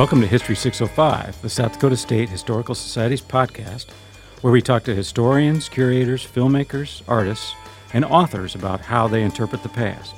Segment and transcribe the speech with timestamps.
[0.00, 3.90] Welcome to History 605, the South Dakota State Historical Society's podcast,
[4.40, 7.54] where we talk to historians, curators, filmmakers, artists,
[7.92, 10.14] and authors about how they interpret the past.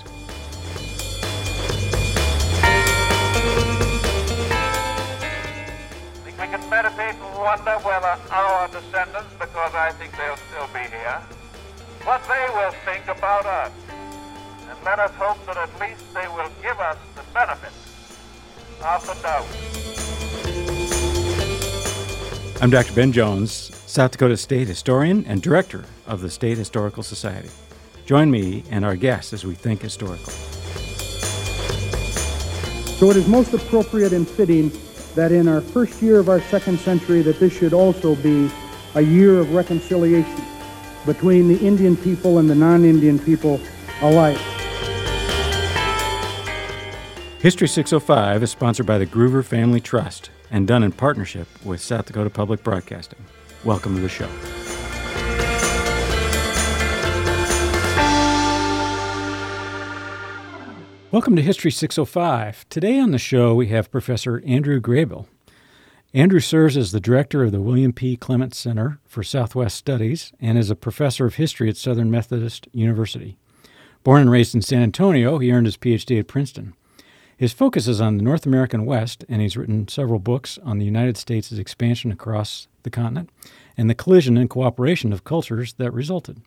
[6.24, 11.20] We can meditate and wonder whether our descendants, because I think they'll still be here,
[12.04, 13.72] what they will think about us.
[14.70, 16.96] And let us hope that at least they will give us
[18.82, 19.46] the doubt.
[22.60, 22.92] I'm Dr.
[22.94, 27.48] Ben Jones, South Dakota State historian and director of the State Historical Society.
[28.06, 30.32] Join me and our guests as we think historical.
[32.98, 34.72] So it is most appropriate and fitting
[35.14, 38.50] that in our first year of our second century that this should also be
[38.96, 40.42] a year of reconciliation
[41.06, 43.60] between the Indian people and the non-Indian people
[44.00, 44.38] alike.
[47.42, 52.06] History 605 is sponsored by the Groover Family Trust and done in partnership with South
[52.06, 53.18] Dakota Public Broadcasting.
[53.64, 54.28] Welcome to the show.
[61.10, 62.68] Welcome to History 605.
[62.68, 65.26] Today on the show, we have Professor Andrew Graybill.
[66.14, 68.16] Andrew serves as the director of the William P.
[68.16, 73.36] Clement Center for Southwest Studies and is a professor of history at Southern Methodist University.
[74.04, 76.74] Born and raised in San Antonio, he earned his PhD at Princeton.
[77.42, 80.84] His focus is on the North American West, and he's written several books on the
[80.84, 83.30] United States' expansion across the continent
[83.76, 86.40] and the collision and cooperation of cultures that resulted.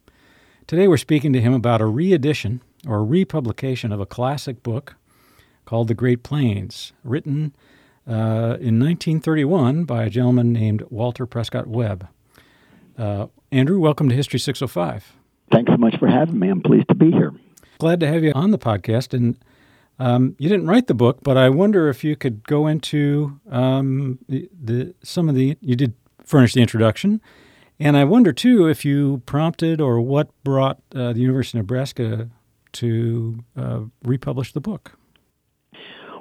[0.68, 4.96] Today, we're speaking to him about a reedition or republication of a classic book
[5.66, 7.54] called The Great Plains, written
[8.08, 12.08] uh, in 1931 by a gentleman named Walter Prescott Webb.
[12.98, 15.12] Uh, Andrew, welcome to History 605.
[15.52, 16.48] Thanks so much for having me.
[16.48, 17.34] I'm pleased to be here.
[17.80, 19.14] Glad to have you on the podcast.
[19.14, 19.36] And
[20.00, 24.20] um, you didn't write the book, but I wonder if you could go into um,
[24.28, 27.22] the, the some of the you did furnish the introduction,
[27.80, 32.30] and I wonder too if you prompted or what brought uh, the University of Nebraska
[32.74, 34.98] to uh, republish the book.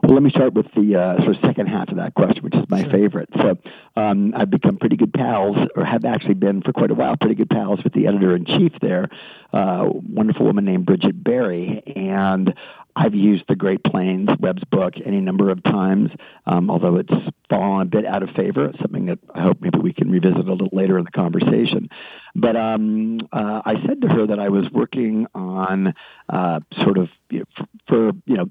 [0.02, 2.54] Well, let me start with the uh, sort of second half of that question, which
[2.54, 2.90] is my Sure.
[2.90, 3.30] favorite.
[3.40, 3.56] So,
[3.96, 7.34] um, I've become pretty good pals, or have actually been for quite a while, pretty
[7.36, 9.08] good pals with the editor in chief there,
[9.54, 12.52] uh, wonderful woman named Bridget Barry, and
[12.96, 16.10] I've used the Great Plains Webb's book any number of times,
[16.46, 17.12] um, although it's
[17.50, 18.72] fallen a bit out of favor.
[18.80, 21.88] Something that I hope maybe we can revisit a little later in the conversation.
[22.34, 25.94] But um, uh, I said to her that I was working on
[26.28, 28.50] uh, sort of you know, for, for you know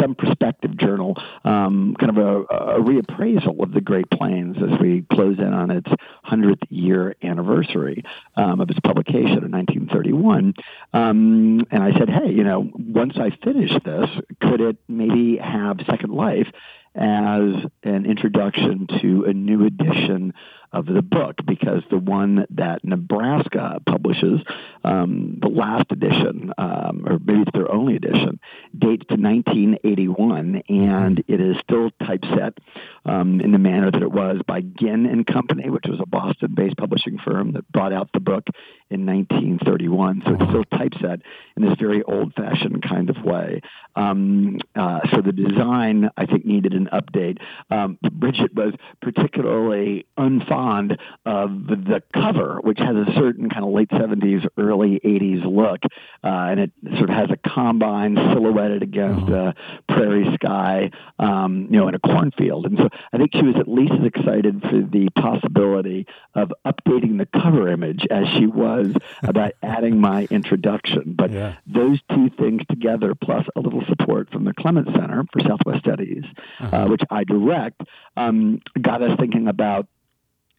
[0.00, 5.04] some prospective journal, um, kind of a, a reappraisal of the Great Plains as we
[5.12, 5.88] close in on its
[6.26, 8.04] 100th year anniversary
[8.36, 10.54] um, of its publication in 1931.
[10.92, 14.08] Um, and I said, hey, you know, once I finish this,
[14.40, 16.48] could it maybe have second life
[16.94, 20.34] as an introduction to a new edition
[20.72, 24.40] of the book because the one that Nebraska publishes,
[24.84, 28.40] um, the last edition, um, or maybe it's their only edition,
[28.76, 32.58] dates to 1981, and it is still typeset
[33.04, 36.76] um, in the manner that it was by Ginn and Company, which was a Boston-based
[36.76, 38.46] publishing firm that brought out the book
[38.90, 40.22] in 1931.
[40.24, 41.20] So it's still typeset
[41.56, 43.60] in this very old-fashioned kind of way.
[43.94, 47.38] Um, uh, so the design, I think, needed an update.
[47.70, 50.96] Um, Bridget was particularly unfond
[51.26, 55.80] of the cover, which has a certain kind of late 70s, early 80s look,
[56.24, 59.54] uh, and it sort of has a combine silhouetted against a
[59.88, 62.66] prairie sky, um, you know, in a cornfield.
[62.66, 67.18] And so I think she was at least as excited for the possibility of updating
[67.18, 71.14] the cover image as she was about adding my introduction.
[71.16, 71.41] But Yeah.
[71.66, 76.24] Those two things together, plus a little support from the Clement Center for Southwest Studies,
[76.60, 77.80] uh, which I direct,
[78.16, 79.86] um, got us thinking about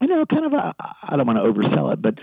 [0.01, 2.15] you know, kind of a, I don't want to oversell it, but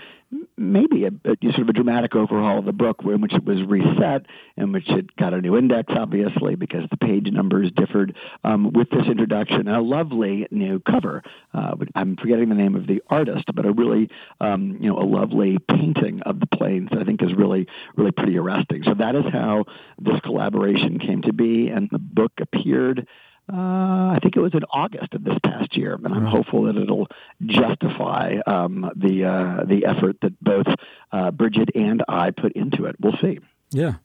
[0.61, 3.61] maybe a, a sort of a dramatic overhaul of the book in which it was
[3.63, 4.25] reset,
[4.57, 8.89] and which it got a new index, obviously, because the page numbers differed um, with
[8.89, 11.23] this introduction and a lovely new cover.
[11.53, 14.09] Uh, I'm forgetting the name of the artist, but a really,
[14.39, 18.11] um, you know, a lovely painting of the plains that I think is really, really
[18.11, 18.83] pretty arresting.
[18.83, 19.65] So that is how
[19.99, 23.07] this collaboration came to be, and the book appeared
[23.51, 26.77] uh, I think it was in August of this past year, and I'm hopeful that
[26.77, 27.07] it'll
[27.45, 30.67] justify um, the uh, the effort that both
[31.11, 32.95] uh, Bridget and I put into it.
[32.99, 33.39] We'll see.
[33.71, 33.95] Yeah.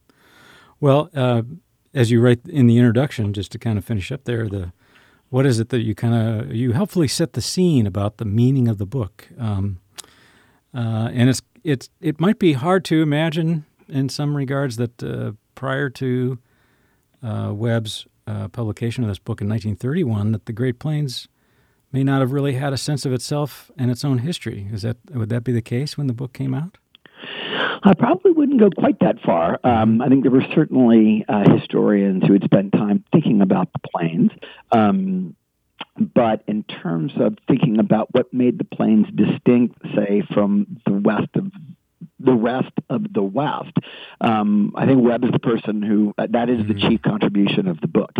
[0.80, 1.42] Well, uh,
[1.94, 4.72] as you write in the introduction, just to kind of finish up there, the
[5.30, 8.66] what is it that you kind of you helpfully set the scene about the meaning
[8.66, 9.78] of the book, um,
[10.74, 15.32] uh, and it's it's it might be hard to imagine in some regards that uh,
[15.54, 16.38] prior to
[17.22, 21.28] uh, Webb's uh, publication of this book in 1931 that the Great Plains
[21.92, 24.68] may not have really had a sense of itself and its own history.
[24.72, 26.78] Is that would that be the case when the book came out?
[27.82, 29.60] I probably wouldn't go quite that far.
[29.62, 33.88] Um, I think there were certainly uh, historians who had spent time thinking about the
[33.88, 34.30] plains.
[34.72, 35.36] Um,
[35.96, 41.28] but in terms of thinking about what made the plains distinct, say, from the west
[41.34, 41.50] of
[42.18, 43.76] the rest of the West.
[44.20, 46.88] Um, I think Webb is the person who uh, that is the mm-hmm.
[46.88, 48.12] chief contribution of the book,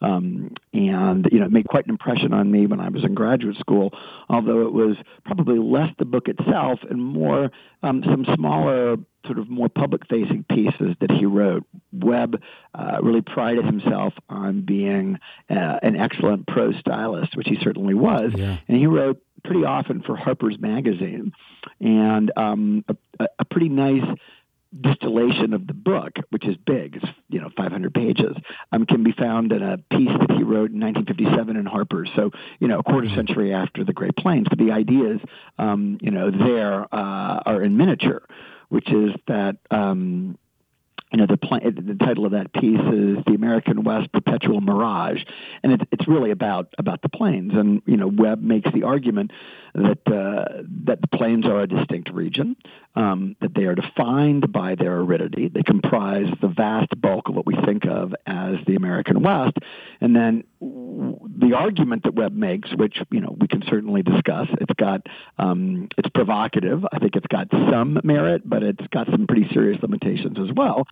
[0.00, 3.14] um, and you know it made quite an impression on me when I was in
[3.14, 3.92] graduate school.
[4.28, 7.50] Although it was probably less the book itself and more
[7.82, 8.96] um, some smaller
[9.26, 11.64] sort of more public-facing pieces that he wrote.
[11.92, 12.42] Webb
[12.74, 15.18] uh, really prided himself on being
[15.48, 18.58] uh, an excellent prose stylist, which he certainly was, yeah.
[18.68, 21.32] and he wrote pretty often for Harper's Magazine,
[21.80, 22.84] and um,
[23.18, 24.04] a, a pretty nice
[24.78, 28.36] distillation of the book, which is big, it's you know 500 pages,
[28.72, 32.10] um, can be found in a piece that he wrote in 1957 in Harper's.
[32.16, 32.30] So
[32.60, 33.16] you know a quarter mm-hmm.
[33.16, 34.46] century after the Great Plains.
[34.48, 35.20] But the ideas,
[35.58, 38.22] um, you know, there uh, are in miniature,
[38.68, 39.56] which is that.
[39.70, 40.38] Um,
[41.14, 45.22] you know the, the title of that piece is the American West Perpetual Mirage,
[45.62, 47.52] and it's it's really about about the plains.
[47.54, 49.30] And you know Webb makes the argument
[49.76, 52.56] that uh, that the plains are a distinct region,
[52.96, 55.46] um, that they are defined by their aridity.
[55.46, 59.56] They comprise the vast bulk of what we think of as the American West,
[60.00, 60.42] and then
[61.48, 65.06] the argument that Webb makes, which you know we can certainly discuss, it's got
[65.38, 66.84] um, it's provocative.
[66.92, 70.86] I think it's got some merit, but it's got some pretty serious limitations as well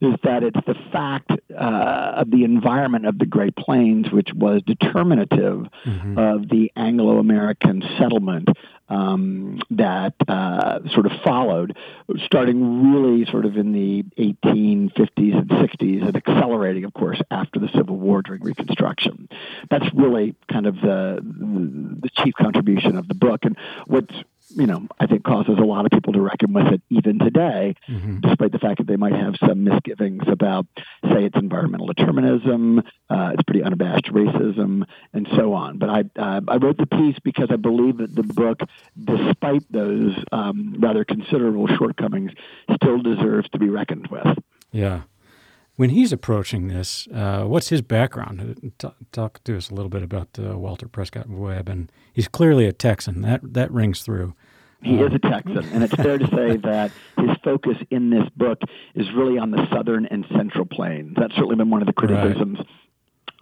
[0.00, 4.62] is that it's the fact uh, of the environment of the Great Plains which was
[4.66, 6.18] determinative mm-hmm.
[6.18, 8.48] of the Anglo American settlement
[8.90, 11.76] um, that uh, sort of followed,
[12.24, 17.68] starting really sort of in the 1850s and 60s and accelerating, of course, after the
[17.68, 19.28] Civil War during Reconstruction.
[19.70, 23.44] That's really kind of the, the chief contribution of the book.
[23.44, 23.56] And
[23.86, 24.12] what's
[24.56, 27.74] you know, I think causes a lot of people to reckon with it even today,
[27.88, 28.20] mm-hmm.
[28.20, 30.66] despite the fact that they might have some misgivings about,
[31.04, 35.78] say, its environmental determinism, uh, its pretty unabashed racism, and so on.
[35.78, 38.60] But I, uh, I wrote the piece because I believe that the book,
[39.02, 42.32] despite those um, rather considerable shortcomings,
[42.74, 44.38] still deserves to be reckoned with.
[44.72, 45.02] Yeah.
[45.80, 48.74] When he's approaching this, uh, what's his background?
[48.78, 52.66] Talk, talk, to us a little bit about uh, Walter Prescott Webb, and he's clearly
[52.66, 53.22] a Texan.
[53.22, 54.34] That that rings through.
[54.82, 58.26] He is a um, Texan, and it's fair to say that his focus in this
[58.36, 58.60] book
[58.94, 61.16] is really on the southern and central plains.
[61.18, 62.66] That's certainly been one of the criticisms right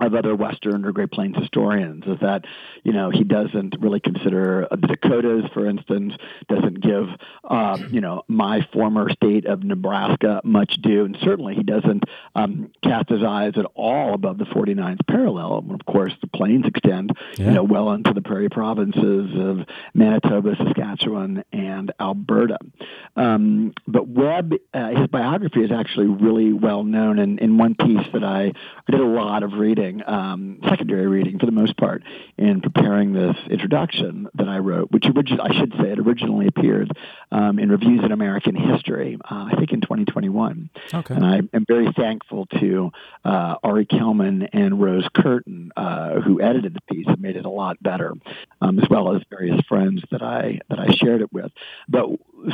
[0.00, 2.44] of other Western or Great Plains historians is that,
[2.84, 6.14] you know, he doesn't really consider the Dakotas, for instance,
[6.48, 7.08] doesn't give,
[7.44, 12.04] um, you know, my former state of Nebraska much due, and certainly he doesn't
[12.36, 15.58] um, cast his eyes at all above the 49th parallel.
[15.58, 17.46] And of course, the plains extend, yeah.
[17.46, 22.58] you know, well into the prairie provinces of Manitoba, Saskatchewan, and Alberta.
[23.16, 28.06] Um, but Webb, uh, his biography is actually really well known, and in one piece
[28.12, 31.76] that I, I did a lot of reading reading, um, secondary reading for the most
[31.76, 32.02] part,
[32.37, 36.90] in preparing this introduction that I wrote, which origi- I should say it originally appeared
[37.33, 40.71] um, in Reviews in American History, uh, I think in 2021.
[40.92, 41.14] Okay.
[41.14, 42.90] And I am very thankful to
[43.25, 47.50] uh, Ari Kelman and Rose Curtin, uh, who edited the piece and made it a
[47.50, 48.12] lot better,
[48.61, 51.50] um, as well as various friends that I that I shared it with.
[51.88, 52.09] But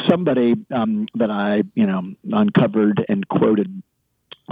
[0.09, 3.83] somebody um, that I, you know, uncovered and quoted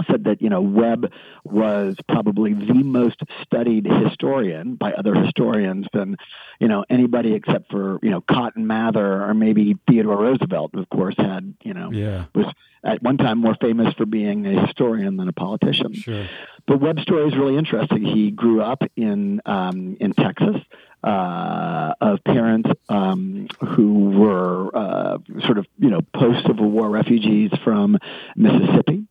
[0.09, 1.11] said that you know Webb
[1.43, 6.17] was probably the most studied historian by other historians than
[6.59, 11.15] you know anybody except for you know Cotton Mather or maybe Theodore Roosevelt, of course,
[11.17, 12.25] had you know yeah.
[12.33, 12.47] was
[12.83, 15.93] at one time more famous for being a historian than a politician.
[15.93, 16.27] Sure.
[16.65, 18.03] But Webb's story is really interesting.
[18.03, 20.57] He grew up in um, in Texas.
[21.03, 27.51] Uh, of parents um, who were uh, sort of, you know, post Civil War refugees
[27.61, 27.97] from
[28.37, 29.05] Mississippi.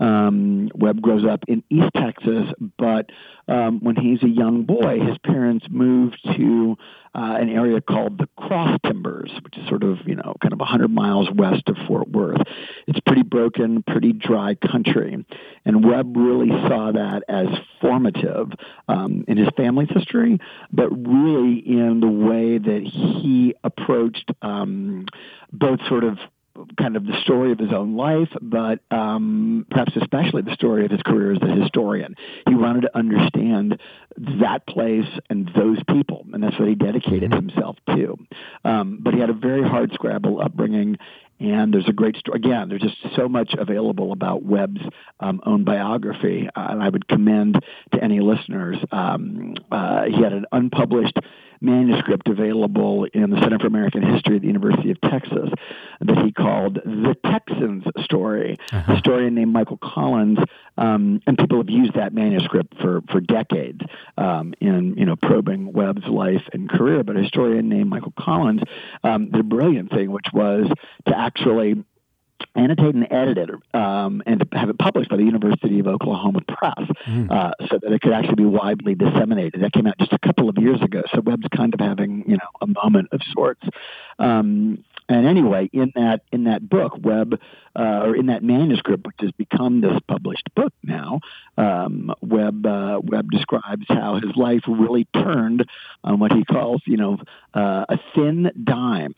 [0.00, 3.10] Um, Webb grows up in East Texas, but
[3.48, 6.76] um, when he's a young boy, his parents moved to
[7.14, 10.58] uh, an area called the Cross Timbers, which is sort of, you know, kind of
[10.58, 12.42] 100 miles west of Fort Worth.
[12.88, 15.24] It's pretty broken, pretty dry country.
[15.64, 17.46] And Webb really saw that as
[17.80, 18.50] formative
[18.88, 20.40] um, in his family's history,
[20.72, 25.06] but really in the way that he approached um,
[25.52, 26.18] both sort of
[26.78, 30.90] kind of the story of his own life, but um, perhaps especially the story of
[30.90, 32.14] his career as a historian.
[32.48, 33.80] He wanted to understand
[34.40, 37.48] that place and those people, and that's what he dedicated mm-hmm.
[37.48, 38.18] himself to.
[38.64, 40.96] Um, but he had a very hard scrabble upbringing,
[41.40, 42.38] And there's a great story.
[42.38, 44.80] Again, there's just so much available about Webb's
[45.20, 47.58] um, own biography, uh, and I would commend
[47.92, 48.76] to any listeners.
[48.92, 51.18] Um, uh, he had an unpublished
[51.64, 55.50] manuscript available in the Center for American History at the University of Texas
[56.00, 58.58] that he called The Texans Story.
[58.72, 58.92] Uh-huh.
[58.92, 60.38] A historian named Michael Collins,
[60.76, 63.80] um, and people have used that manuscript for, for decades
[64.18, 67.02] um, in you know probing Webb's life and career.
[67.02, 68.62] But a historian named Michael Collins
[69.02, 70.68] um, did a brilliant thing, which was
[71.06, 71.84] to actually
[72.54, 76.40] annotate and edit it um, and to have it published by the University of Oklahoma
[76.46, 77.30] Press mm.
[77.30, 79.62] uh, so that it could actually be widely disseminated.
[79.62, 81.02] That came out just a couple of years ago.
[81.12, 83.62] So Webb's kind of having, you know, a moment of sorts.
[84.18, 87.38] Um, and anyway, in that in that book, Webb,
[87.78, 91.20] uh, or in that manuscript, which has become this published book now,
[91.58, 95.66] um, Webb uh, Webb describes how his life really turned
[96.02, 97.18] on what he calls, you know,
[97.52, 99.14] uh, a thin dime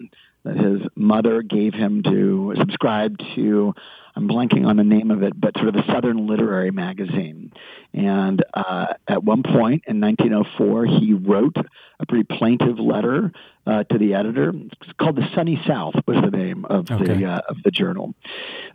[0.47, 3.75] that his mother gave him to subscribe to.
[4.17, 7.53] I'm blanking on the name of it, but sort of a Southern literary magazine.
[7.93, 11.57] And uh, at one point in 1904, he wrote
[12.01, 13.33] a pretty plaintive letter
[13.67, 14.53] uh, to the editor.
[14.55, 17.05] It's called "The Sunny South" was the name of okay.
[17.05, 18.15] the uh, of the journal.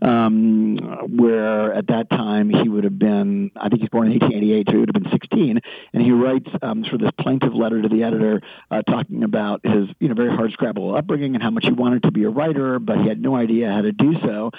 [0.01, 0.77] Um,
[1.17, 4.71] where at that time he would have been, I think he's born in 1888, so
[4.71, 5.59] he would have been 16,
[5.93, 9.65] and he writes um, sort of this plaintive letter to the editor, uh, talking about
[9.65, 12.29] his you know very hard scrabble upbringing and how much he wanted to be a
[12.29, 14.51] writer, but he had no idea how to do so.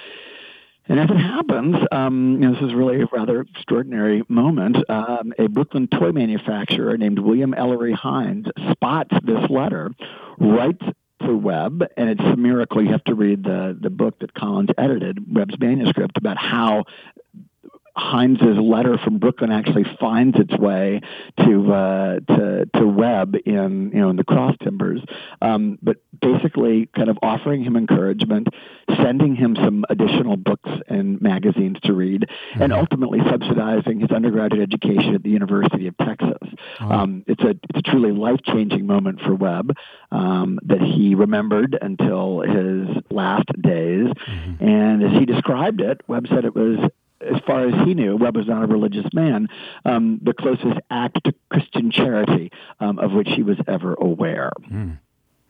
[0.89, 4.79] And as it happens, um, you know, this is really a rather extraordinary moment.
[4.91, 9.93] Um, a Brooklyn toy manufacturer named William Ellery Hinds spots this letter,
[10.39, 10.85] writes
[11.21, 12.83] to Webb, and it's a miracle.
[12.83, 16.85] You have to read the the book that Collins edited, Webb's manuscript, about how
[17.97, 21.01] Hinds's letter from Brooklyn actually finds its way
[21.45, 25.01] to uh, to to Webb in you know in the cross timbers,
[25.43, 28.49] um, but basically kind of offering him encouragement,
[28.97, 32.63] sending him some additional books and magazines to read, mm-hmm.
[32.63, 36.49] and ultimately subsidizing his undergraduate education at the University of Texas.
[36.81, 39.77] Um, it's a it's a truly life changing moment for Webb
[40.11, 44.65] um, that he remembered until his last days, mm-hmm.
[44.65, 46.79] and as he described it, Webb said it was
[47.23, 49.49] as far as he knew, Webb was not a religious man,
[49.85, 52.51] um, the closest act to Christian charity
[52.81, 54.51] um, of which he was ever aware.
[54.69, 54.93] Hmm.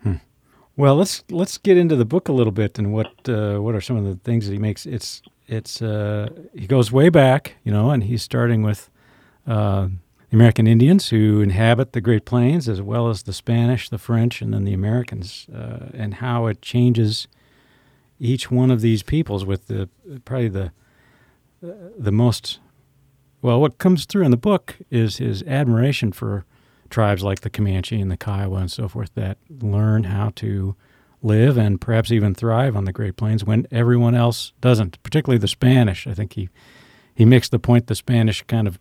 [0.03, 0.15] Hmm.
[0.77, 3.81] Well, let's let's get into the book a little bit and what uh, what are
[3.81, 4.87] some of the things that he makes.
[4.87, 8.91] It's it's uh, he goes way back, you know, and he's starting with
[9.47, 9.89] uh,
[10.31, 14.41] the American Indians who inhabit the Great Plains, as well as the Spanish, the French,
[14.41, 17.29] and then the Americans, uh, and how it changes
[18.19, 19.89] each one of these peoples with the
[20.25, 20.73] probably the
[21.63, 22.59] the most
[23.43, 26.45] well, what comes through in the book is his admiration for
[26.91, 30.77] tribes like the Comanche and the Kiowa and so forth that learn how to
[31.23, 35.49] live and perhaps even thrive on the Great Plains when everyone else doesn't, particularly the
[35.49, 36.07] Spanish.
[36.07, 36.51] I think he,
[37.15, 38.79] he makes the point the Spanish kind of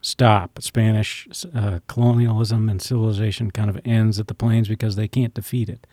[0.00, 0.60] stop.
[0.60, 5.68] Spanish uh, colonialism and civilization kind of ends at the plains because they can't defeat
[5.68, 5.86] it.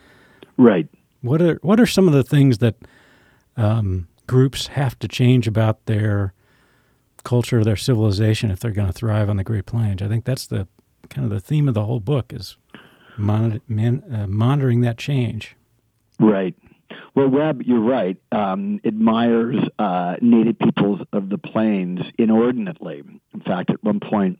[0.58, 0.88] Right.
[1.22, 2.76] What are what are some of the things that
[3.56, 6.34] um, groups have to change about their
[7.26, 10.02] culture, their civilization, if they're going to thrive on the Great Plains.
[10.02, 10.70] I think that's the
[11.10, 12.56] kind of the theme of the whole book is
[13.18, 15.58] man, uh, monitoring that change.
[16.18, 16.56] Right.
[17.14, 18.16] Well, Webb, you're right.
[18.32, 23.04] Um, admires uh, native peoples of the plains inordinately.
[23.34, 24.40] In fact, at one point,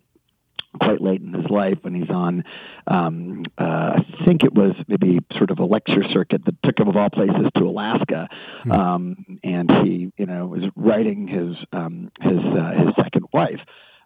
[0.80, 2.44] quite late in his life when he's on,
[2.88, 6.88] um, uh, I think it was maybe sort of a lecture circuit that took him
[6.88, 8.30] of all places to Alaska,
[8.64, 8.72] hmm.
[8.72, 13.60] um, and he, you know, was writing his um, his uh, his second wife.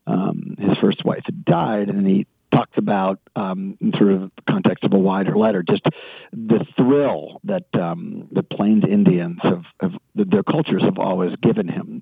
[0.08, 4.84] Um, his first wife had died, and he talked about um, in sort of context
[4.84, 5.84] of a wider letter, just
[6.32, 12.02] the thrill that um, the Plains Indians have, have their cultures have always given him.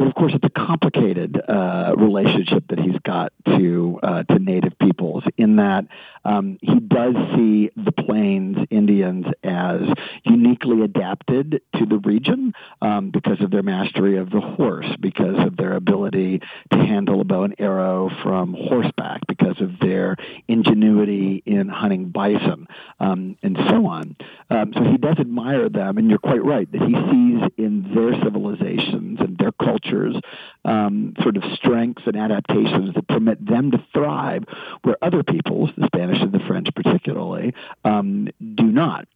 [0.00, 4.78] But of course, it's a complicated uh, relationship that he's got to uh, to Native
[4.78, 5.24] peoples.
[5.36, 5.88] In that
[6.24, 9.82] um, he does see the Plains Indians as
[10.24, 15.58] uniquely adapted to the region um, because of their mastery of the horse, because of
[15.58, 16.40] their ability
[16.72, 20.16] to handle a bow and arrow from horseback, because of their
[20.48, 22.66] ingenuity in hunting bison,
[23.00, 24.16] um, and so on.
[24.48, 28.14] Um, so he does admire them, and you're quite right that he sees in their
[28.24, 30.16] civilizations and their culture cultures,
[30.64, 34.44] um, sort of strengths and adaptations that permit them to thrive
[34.82, 37.54] where other peoples, the Spanish and the French particularly,
[37.84, 39.06] um, do not.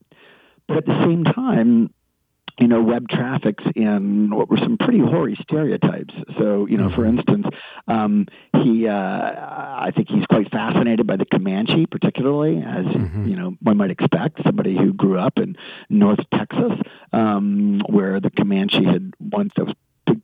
[0.67, 1.93] But at the same time,
[2.59, 6.15] you know, Webb traffics in what were some pretty hoary stereotypes.
[6.39, 7.19] So, you know, for Mm-hmm.
[7.19, 7.47] instance,
[7.89, 8.27] um,
[8.63, 13.29] he, uh, I think he's quite fascinated by the Comanche, particularly, as Mhm.
[13.29, 14.41] you know, one might expect.
[14.45, 15.57] Somebody who grew up in
[15.91, 16.73] North Texas,
[17.13, 19.75] um, where the Comanche had once that was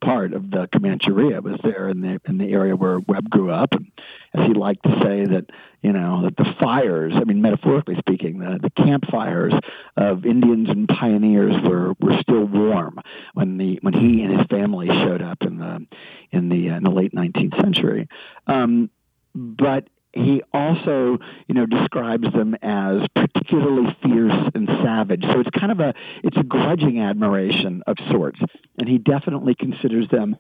[0.01, 3.73] part of the Comancheria was there in the in the area where Webb grew up,
[3.73, 3.91] and
[4.35, 5.47] as he liked to say that
[5.83, 9.55] you know that the fires, I mean metaphorically speaking, the, the campfires
[9.97, 13.01] of Indians and pioneers were were still warm
[13.35, 15.87] when the when he and his family showed up in the
[16.31, 18.09] in the in the late 19th century.
[18.47, 18.91] Um,
[19.35, 25.23] but he also, you know, describes them as particularly fierce and savage.
[25.23, 28.41] So it's kind of a it's a grudging admiration of sorts,
[28.79, 30.37] and he definitely considers them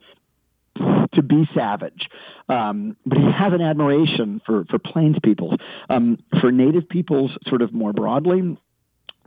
[1.15, 2.09] to be savage.
[2.49, 5.59] Um, but he has an admiration for for plains peoples,
[5.89, 8.57] um, for native peoples, sort of more broadly.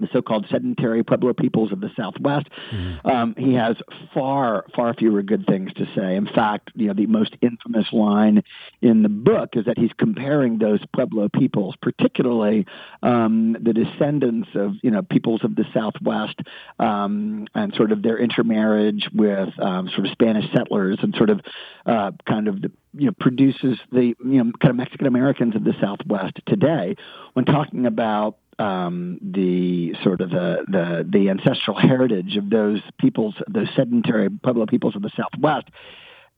[0.03, 2.47] The so-called sedentary Pueblo peoples of the Southwest.
[3.05, 3.77] Um, he has
[4.13, 6.17] far, far fewer good things to say.
[6.17, 8.43] In fact, you know, the most infamous line
[8.81, 12.65] in the book is that he's comparing those Pueblo peoples, particularly
[13.01, 16.37] um, the descendants of, you know, peoples of the Southwest,
[16.79, 21.39] um, and sort of their intermarriage with um, sort of Spanish settlers, and sort of
[21.85, 25.63] uh, kind of the you know produces the you know kind of Mexican Americans of
[25.63, 26.95] the Southwest today.
[27.33, 33.35] When talking about um, the sort of the, the the ancestral heritage of those peoples,
[33.47, 35.67] those sedentary Pueblo peoples of the Southwest,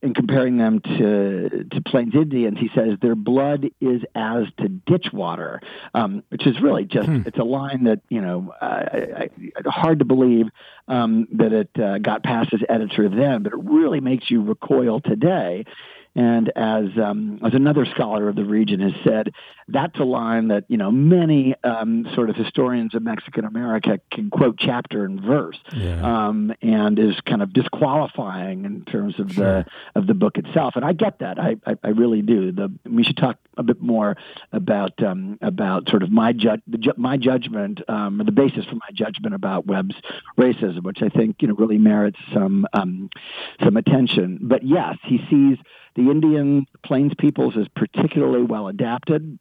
[0.02, 5.06] and comparing them to to Plains Indians, he says their blood is as to ditch
[5.12, 5.60] water,
[5.94, 9.30] um, which is really just it's a line that you know uh, I,
[9.64, 10.46] I, hard to believe
[10.88, 15.00] um, that it uh, got past his editor then, but it really makes you recoil
[15.00, 15.64] today.
[16.14, 19.32] And as um, as another scholar of the region has said,
[19.68, 24.30] that's a line that you know many um, sort of historians of Mexican America can
[24.30, 26.00] quote chapter and verse, Yeah.
[26.28, 29.44] um, and is kind of disqualifying in terms of Sure.
[29.64, 30.74] the of the book itself.
[30.76, 31.38] And I get that.
[31.38, 32.52] I, I, I really do.
[32.52, 34.16] The we should talk a bit more
[34.52, 38.64] about um, about sort of my ju- the ju- my judgment, um, or the basis
[38.66, 39.96] for my judgment about Webb's
[40.38, 43.10] racism, which I think you know really merits some um,
[43.64, 44.38] some attention.
[44.42, 45.58] But yes, he sees
[45.96, 49.38] the Indian Plains peoples as particularly well adapted.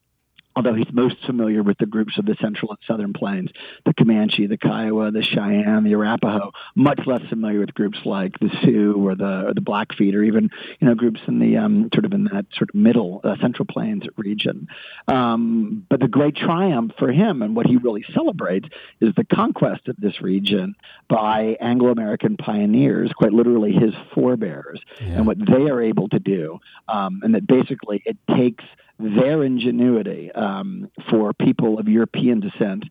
[0.55, 3.49] Although he's most familiar with the groups of the central and southern plains,
[3.85, 8.49] the Comanche, the Kiowa, the Cheyenne, the Arapaho, much less familiar with groups like the
[8.63, 12.05] Sioux or the or the Blackfeet, or even you know groups in the um, sort
[12.05, 14.67] of in that sort of middle uh, central plains region.
[15.07, 18.67] Um, but the great triumph for him and what he really celebrates
[19.01, 20.75] is the conquest of this region
[21.09, 25.17] by Anglo-American pioneers, quite literally his forebears, Yeah.
[25.17, 28.63] and what they are able to do, um, and that basically it takes
[28.99, 32.86] their ingenuity um, for people of European descent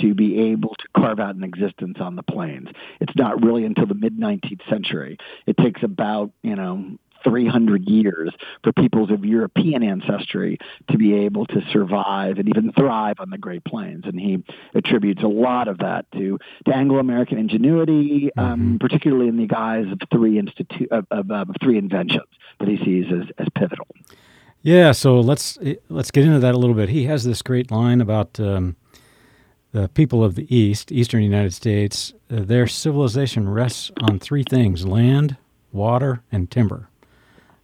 [0.00, 2.68] to be able to carve out an existence on the plains.
[3.00, 5.18] It's not really until the mid 19th century.
[5.46, 10.58] It takes about, you know, 300 years for peoples of European ancestry
[10.90, 14.04] to be able to survive and even thrive on the Great Plains.
[14.06, 14.42] And he
[14.74, 20.00] attributes a lot of that to, to Anglo-American ingenuity, um, particularly in the guise of
[20.10, 23.86] three institu- of, of, of three inventions that he sees as, as pivotal.
[24.62, 26.90] Yeah, so let's let's get into that a little bit.
[26.90, 28.76] He has this great line about um,
[29.72, 32.12] the people of the East, Eastern United States.
[32.30, 35.36] Uh, their civilization rests on three things: land,
[35.72, 36.88] water, and timber.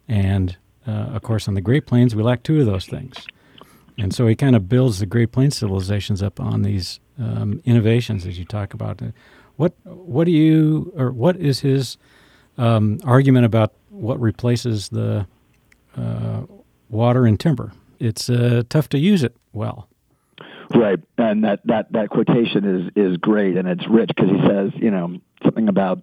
[0.09, 0.57] And
[0.87, 3.27] uh, of course, on the Great Plains, we lack two of those things.
[3.99, 8.27] And so he kind of builds the Great Plains civilizations up on these um, innovations,
[8.27, 9.03] as you talk about.
[9.03, 9.13] Uh,
[9.57, 11.99] What what do you or what is his
[12.59, 15.27] um, argument about what replaces the
[15.97, 16.43] uh,
[16.97, 17.73] water and timber?
[18.01, 19.89] It's uh, tough to use it well.
[20.75, 24.73] Right, and that that that quotation is is great, and it's rich because he says,
[24.75, 26.03] you know, something about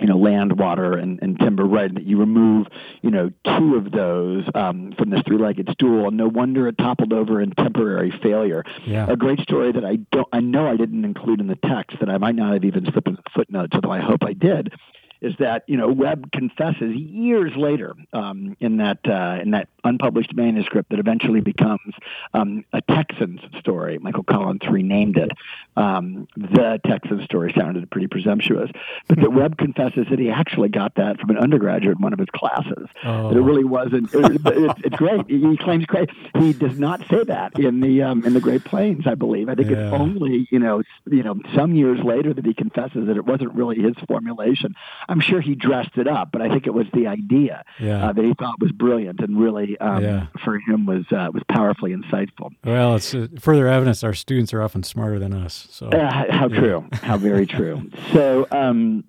[0.00, 1.66] you know land, water, and, and timber.
[1.66, 2.68] Right, that you remove
[3.02, 7.12] you know two of those um, from this three-legged stool, and no wonder it toppled
[7.12, 8.64] over in temporary failure.
[8.86, 9.10] Yeah.
[9.10, 12.08] A great story that I don't, I know I didn't include in the text that
[12.08, 14.72] I might not have even slipped in the footnotes, although I hope I did.
[15.20, 20.34] Is that you know Webb confesses years later um, in that uh, in that unpublished
[20.34, 21.94] manuscript that eventually becomes
[22.34, 23.98] um, a Texans story.
[23.98, 25.30] Michael Collins renamed it.
[25.76, 28.70] Um, the Texans story sounded pretty presumptuous,
[29.08, 32.18] but that Webb confesses that he actually got that from an undergraduate in one of
[32.18, 32.88] his classes.
[33.04, 33.28] Oh.
[33.30, 34.12] That it really wasn't.
[34.14, 35.28] It, it's, it's great.
[35.28, 36.10] He claims great.
[36.38, 39.06] He does not say that in the um, in the Great Plains.
[39.06, 39.48] I believe.
[39.48, 39.86] I think Yeah.
[39.88, 43.54] it's only you know you know some years later that he confesses that it wasn't
[43.54, 44.74] really his formulation.
[45.08, 48.08] I'm sure he dressed it up, but I think it was the idea Yeah.
[48.08, 50.26] uh, that he thought was brilliant and really um, Yeah.
[50.44, 52.50] for him was uh, was powerfully insightful.
[52.64, 55.68] Well, it's uh, further evidence our students are often smarter than us.
[55.70, 56.84] So Uh, how true.
[56.92, 57.90] How very true.
[58.12, 59.04] So, um,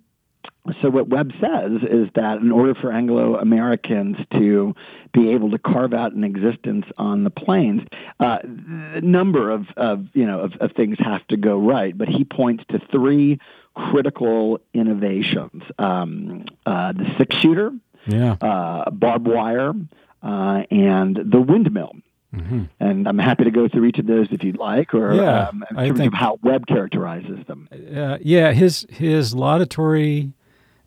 [0.82, 4.74] so what Webb says is that in order for Anglo Americans to
[5.14, 7.82] be able to carve out an existence on the plains,
[8.22, 8.40] uh,
[8.96, 11.98] a number of, of you know of, of, things have to go right.
[11.98, 13.40] But he points to three
[13.76, 17.72] critical innovations: um, uh, the six shooter,
[18.08, 18.34] yeah.
[18.40, 19.74] uh, barbed wire,
[20.24, 21.94] uh, and the windmill.
[22.34, 22.64] Mm-hmm.
[22.80, 25.64] And I'm happy to go through each of those if you'd like, or yeah, um,
[25.70, 27.70] in terms think, of how Webb characterizes them.
[27.72, 30.34] Uh, yeah, his his laudatory,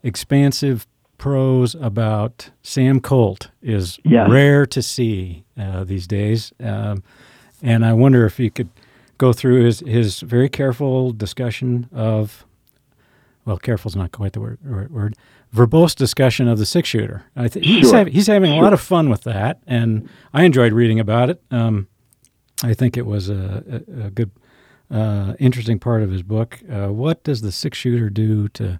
[0.03, 0.85] expansive
[1.17, 4.29] prose about Sam Colt is yes.
[4.29, 7.01] rare to see uh, these days, um,
[7.61, 8.69] and I wonder if you could
[9.17, 12.43] go through his his very careful discussion of.
[13.45, 14.59] Well, careful is not quite the word,
[14.91, 15.15] word
[15.53, 17.23] verbose discussion of the six shooter.
[17.35, 18.03] I think he's, sure.
[18.03, 18.59] ha- he's having sure.
[18.59, 21.41] a lot of fun with that, and I enjoyed reading about it.
[21.51, 21.87] Um,
[22.63, 24.31] I think it was a, a, a good,
[24.89, 26.59] uh, interesting part of his book.
[26.69, 28.79] Uh, what does the six shooter do to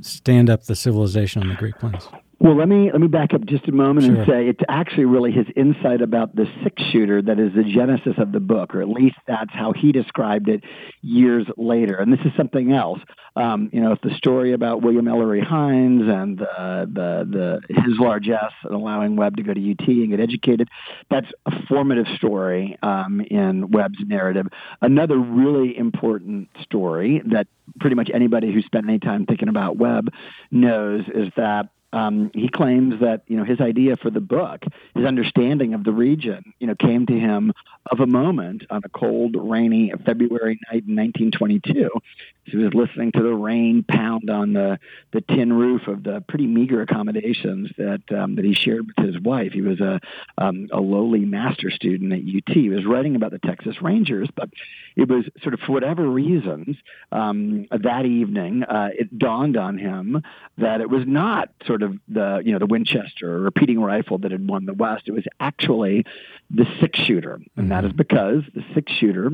[0.00, 2.08] stand up the civilization on the Great Plains?
[2.40, 4.14] Well, let me let me back up just a moment sure.
[4.14, 8.14] and say it's actually really his insight about the six shooter that is the genesis
[8.16, 10.62] of the book, or at least that's how he described it
[11.02, 11.96] years later.
[11.96, 13.00] And this is something else.
[13.34, 17.98] Um, you know, it's the story about William Ellery Hinds and uh, the the his
[17.98, 20.68] largesse and allowing Webb to go to UT and get educated.
[21.10, 24.46] That's a formative story um, in Webb's narrative.
[24.80, 27.48] Another really important story that
[27.80, 30.10] pretty much anybody who spent any time thinking about Webb
[30.52, 34.62] knows is that um, he claims that you know his idea for the book,
[34.94, 37.52] his understanding of the region, you know, came to him
[37.90, 41.90] of a moment on a cold, rainy February night in 1922.
[42.44, 44.78] He was listening to the rain pound on the
[45.12, 49.18] the tin roof of the pretty meager accommodations that um, that he shared with his
[49.20, 49.52] wife.
[49.52, 50.00] He was a
[50.36, 52.54] um, a lowly master student at UT.
[52.54, 54.50] He was writing about the Texas Rangers, but
[54.98, 56.76] it was sort of for whatever reasons
[57.12, 60.22] um, that evening uh, it dawned on him
[60.58, 64.46] that it was not sort of the you know the Winchester repeating rifle that had
[64.46, 65.04] won the West.
[65.06, 66.04] It was actually
[66.50, 67.96] the six shooter, and that is mm-hmm.
[67.98, 69.30] because the six shooter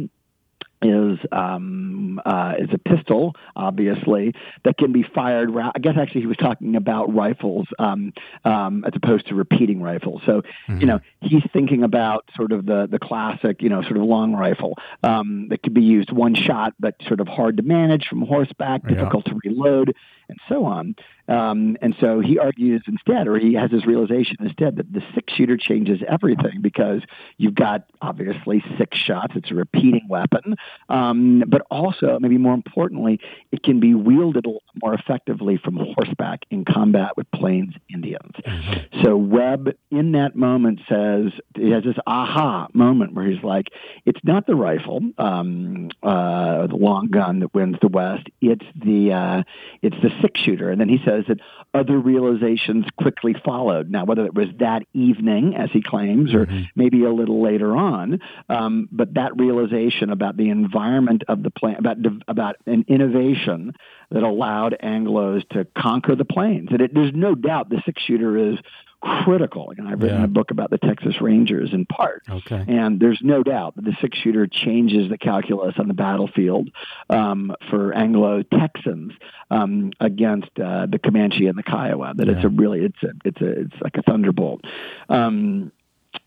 [0.85, 5.51] is um, uh, is a pistol, obviously, that can be fired.
[5.51, 8.13] Ra- I guess actually he was talking about rifles um,
[8.45, 10.23] um, as opposed to repeating rifles.
[10.27, 10.81] So mm-hmm.
[10.81, 14.35] you know he's thinking about sort of the the classic you know sort of long
[14.35, 18.23] rifle um, that could be used one shot, but sort of hard to manage from
[18.23, 19.33] horseback, difficult yeah.
[19.33, 19.95] to reload,
[20.29, 20.95] and so on.
[21.27, 25.33] Um, and so he argues instead, or he has his realization instead, that the six
[25.33, 27.01] shooter changes everything because
[27.39, 29.33] you've got obviously six shots.
[29.35, 30.57] It's a repeating weapon.
[30.89, 33.21] Um, but also, maybe more importantly,
[33.53, 34.47] it can be wielded
[34.83, 38.33] more effectively from horseback in combat with Plains Indians.
[38.47, 39.03] Mm-hmm.
[39.03, 43.69] So Webb, in that moment, says, he has this aha moment where he's like,
[44.05, 48.27] it's not the rifle, um, uh, the long gun that wins the West.
[48.43, 49.43] It's the, uh,
[49.81, 50.71] it's the six shooter.
[50.71, 51.39] And then he says, that
[51.73, 53.91] other realizations quickly followed.
[53.91, 56.63] Now, whether it was that evening, as he claims, or mm-hmm.
[56.77, 61.79] maybe a little later on, um, but that realization about the environment of the plant,
[61.79, 61.97] about
[62.29, 63.73] about an innovation
[64.11, 66.69] that allowed Anglo's to conquer the plains.
[66.71, 68.59] And it, there's no doubt the six shooter is
[69.05, 69.73] critical.
[69.77, 70.25] And I've written yeah.
[70.25, 72.23] a book about the Texas Rangers in part.
[72.29, 72.65] Okay.
[72.67, 76.71] And there's no doubt that the six shooter changes the calculus on the battlefield
[77.11, 79.13] um, for Anglo Texans
[79.51, 82.15] um, against uh, the Comanche and the Kiowa.
[82.17, 82.35] That yeah.
[82.35, 84.63] it's a really it's a it's a it's like a thunderbolt.
[85.09, 85.73] Um,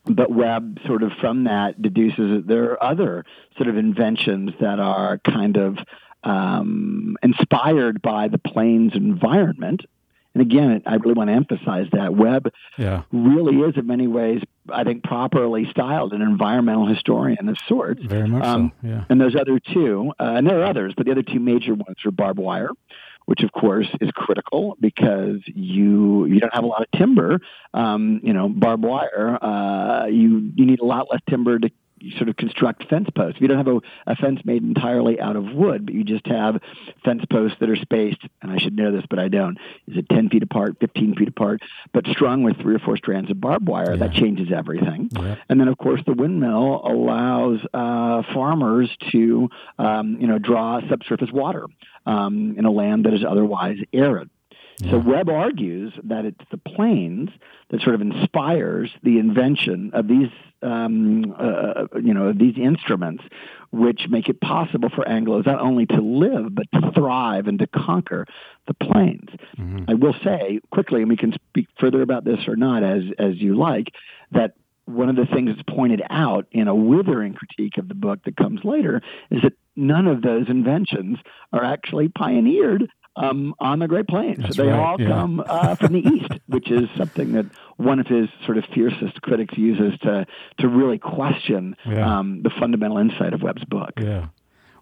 [0.05, 4.79] but Webb sort of from that deduces that there are other sort of inventions that
[4.79, 5.77] are kind of
[6.23, 9.85] um, inspired by the plains environment
[10.37, 13.01] and again, I really want to emphasize that Webb yeah.
[13.11, 18.03] really is, in many ways, I think, properly styled an environmental historian of sorts.
[18.03, 18.87] Very much um, so.
[18.87, 19.03] Yeah.
[19.09, 21.97] And those other two, uh, and there are others, but the other two major ones
[22.05, 22.69] are barbed wire,
[23.25, 27.39] which of course is critical because you you don't have a lot of timber.
[27.73, 29.43] Um, you know, barbed wire.
[29.43, 31.71] Uh, you you need a lot less timber to
[32.17, 33.37] sort of construct fence posts.
[33.37, 36.25] If you don't have a, a, fence made entirely out of wood, but you just
[36.27, 36.61] have
[37.03, 39.57] fence posts that are spaced, and I should know this, but I don't,
[39.87, 41.61] is it 10 feet apart, 15 feet apart,
[41.93, 44.07] but strung with three or four strands of barbed wire, yeah.
[44.07, 45.09] that changes everything.
[45.11, 45.35] Yeah.
[45.49, 51.31] And then, of course, the windmill allows uh, farmers to, um, you know, draw subsurface
[51.31, 51.65] water
[52.05, 54.29] um, in a land that is otherwise arid.
[54.79, 54.91] Yeah.
[54.91, 57.29] So Webb argues that it's the plains
[57.69, 60.29] that sort of inspires the invention of these,
[60.61, 63.23] um, uh, you know, these instruments,
[63.71, 67.67] which make it possible for Anglos not only to live but to thrive and to
[67.67, 68.27] conquer
[68.67, 69.29] the plains.
[69.57, 69.85] Mm-hmm.
[69.89, 73.41] I will say quickly, and we can speak further about this or not as as
[73.41, 73.87] you like,
[74.31, 74.53] that
[74.85, 78.37] one of the things that's pointed out in a withering critique of the book that
[78.37, 81.17] comes later is that none of those inventions
[81.51, 84.37] are actually pioneered um, on the Great Plains.
[84.39, 85.07] That's they right, all yeah.
[85.07, 87.45] come uh, from the east, which is something that
[87.77, 90.25] one of his sort of fiercest critics uses to
[90.59, 92.19] to really question Yeah.
[92.19, 93.91] um, the fundamental insight of Webb's book.
[93.99, 94.27] Yeah.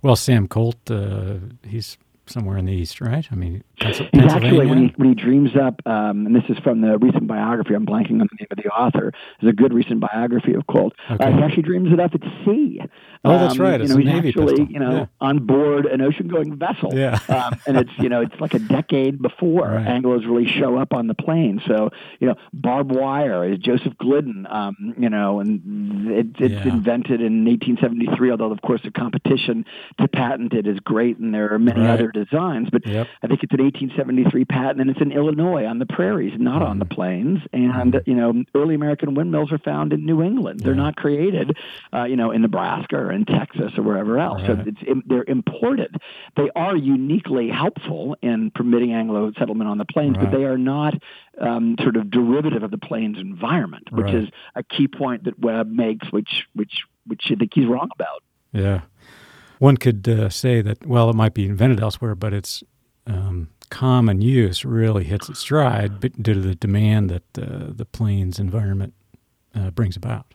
[0.02, 1.36] Well, Sam Colt, uh,
[1.67, 3.28] he's somewhere in the east, right?
[3.32, 6.81] I mean, He's actually when he, when he dreams up, um, and this is from
[6.81, 7.73] the recent biography.
[7.73, 9.11] I'm blanking on the name of the author.
[9.41, 10.93] There's a good recent biography of Colt.
[11.09, 11.23] Okay.
[11.23, 12.81] Uh, he actually dreams it up at sea.
[13.23, 13.81] Oh, that's Um, right.
[13.81, 14.67] You know, he's Navy actually pistol.
[14.69, 15.05] you know Yeah.
[15.19, 16.91] on board an ocean-going vessel.
[16.93, 17.19] Yeah.
[17.29, 19.85] um, and it's you know it's like a decade before Right.
[19.88, 21.61] Anglos really show up on the plane.
[21.67, 24.45] So you know, barbed wire is Joseph Glidden.
[24.49, 26.73] Um, you know, and it, it's Yeah.
[26.73, 28.31] invented in 1873.
[28.31, 29.65] Although of course the competition
[29.99, 31.89] to patent it is great, and there are many Right.
[31.89, 32.69] other designs.
[32.71, 33.07] But Yep.
[33.23, 36.80] I think it's an 1873 patent, and it's in Illinois on the prairies, not on
[36.80, 37.39] the plains.
[37.54, 40.62] And you know, early American windmills are found in New England.
[40.62, 40.82] They're Yeah.
[40.84, 41.58] not created,
[41.93, 44.41] uh, you know, in Nebraska or in Texas or wherever else.
[44.45, 44.67] So Right.
[44.67, 45.95] it's im- they're imported.
[46.36, 50.30] They are uniquely helpful in permitting Anglo settlement on the plains, Right.
[50.32, 50.95] but they are not
[51.41, 54.15] um, sort of derivative of the plains environment, which Right.
[54.15, 58.23] is a key point that Webb makes, which which which I think he's wrong about.
[58.54, 58.82] Yeah.
[59.60, 62.63] One could uh, say that, well, it might be invented elsewhere, but its
[63.08, 68.39] um, common use really hits its stride due to the demand that uh, the plains
[68.39, 68.93] environment
[69.54, 70.34] uh, brings about.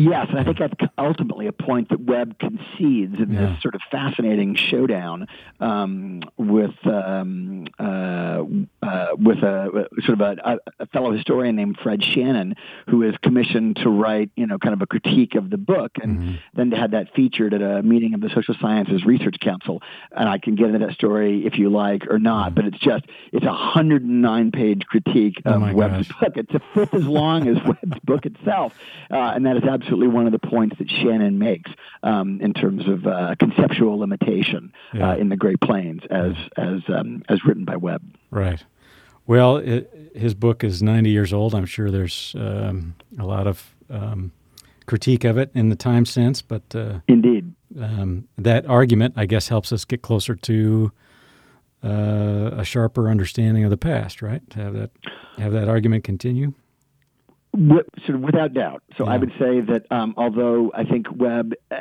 [0.00, 3.46] Yes, and I think that's ultimately a point that Webb concedes in Yeah.
[3.54, 5.26] this sort of fascinating showdown
[5.58, 8.44] um, with um, uh,
[8.80, 12.54] uh, with a sort of a, a fellow historian named Fred Shannon,
[12.88, 16.38] who is commissioned to write, you know, kind of a critique of the book, and
[16.54, 19.82] then had that featured at a meeting of the Social Sciences Research Council.
[20.12, 23.04] And I can get into that story if you like or not, but it's just
[23.32, 26.20] it's a 109 page critique Oh of my Webb's gosh.
[26.20, 26.36] book.
[26.36, 28.74] It's a fifth as long as Webb's book itself,
[29.10, 31.70] uh, and that is absolutely one of the points that Shannon makes
[32.02, 35.10] um, in terms of uh, conceptual limitation Yeah.
[35.10, 38.02] uh, in the Great Plains, as as um, as written by Webb.
[38.30, 38.64] Right.
[39.26, 41.54] Well, it, his book is 90 years old.
[41.54, 44.32] I'm sure there's um, a lot of um,
[44.86, 47.52] critique of it in the time since, but uh, Indeed.
[47.78, 50.92] um, that argument, I guess, helps us get closer to
[51.84, 54.40] uh, a sharper understanding of the past, right?
[54.50, 54.90] To have that
[55.38, 56.54] have that argument continue.
[57.52, 58.82] Wi- sort of without doubt.
[58.96, 61.80] So I would say that um, although I think Webb, uh,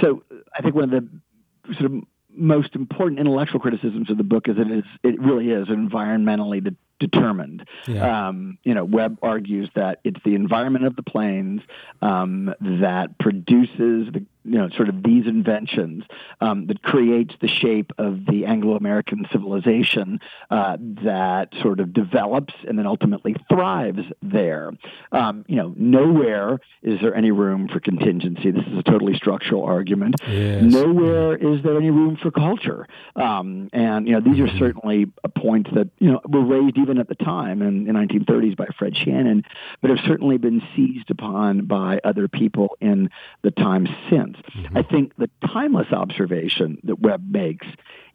[0.00, 0.22] so
[0.54, 4.56] I think one of the sort of most important intellectual criticisms of the book is
[4.56, 7.66] that it is it really is environmentally de- determined.
[7.86, 8.28] Yeah.
[8.28, 11.62] Um, you know, Webb argues that it's the environment of the plains
[12.02, 16.04] um, that produces the you know sort of these inventions
[16.40, 22.78] um, that creates the shape of the Anglo-American civilization uh, that sort of develops and
[22.78, 24.72] then ultimately thrives there.
[25.12, 28.50] Um, you know, nowhere is there any room for contingency.
[28.50, 30.16] This is a totally structural argument.
[30.26, 30.62] Yes.
[30.62, 32.86] Nowhere is there any room for culture.
[33.14, 36.98] Um, and you know, these are certainly a points that you know were raised even
[36.98, 39.44] at the time in the 1930s by Fred Shannon,
[39.80, 43.10] but have certainly been seized upon by other people in
[43.42, 44.35] the time since.
[44.74, 47.66] I think the timeless observation that Webb makes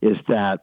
[0.02, 0.62] is that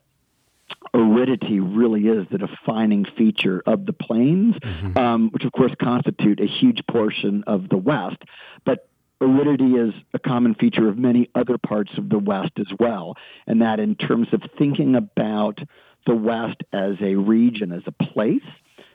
[0.94, 4.54] aridity really is the defining feature of the plains,
[4.96, 8.18] um, which of course constitute a huge portion of the West.
[8.64, 8.88] But
[9.20, 13.16] aridity is a common feature of many other parts of the West as well,
[13.46, 15.58] and that in terms of thinking about
[16.06, 18.42] the West as a region, as a place,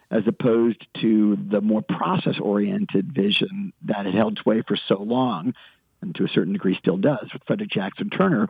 [0.09, 5.53] as opposed to the more process oriented vision that had held sway for so long,
[6.03, 8.47] and to a certain degree still does with Frederick Jackson Turner.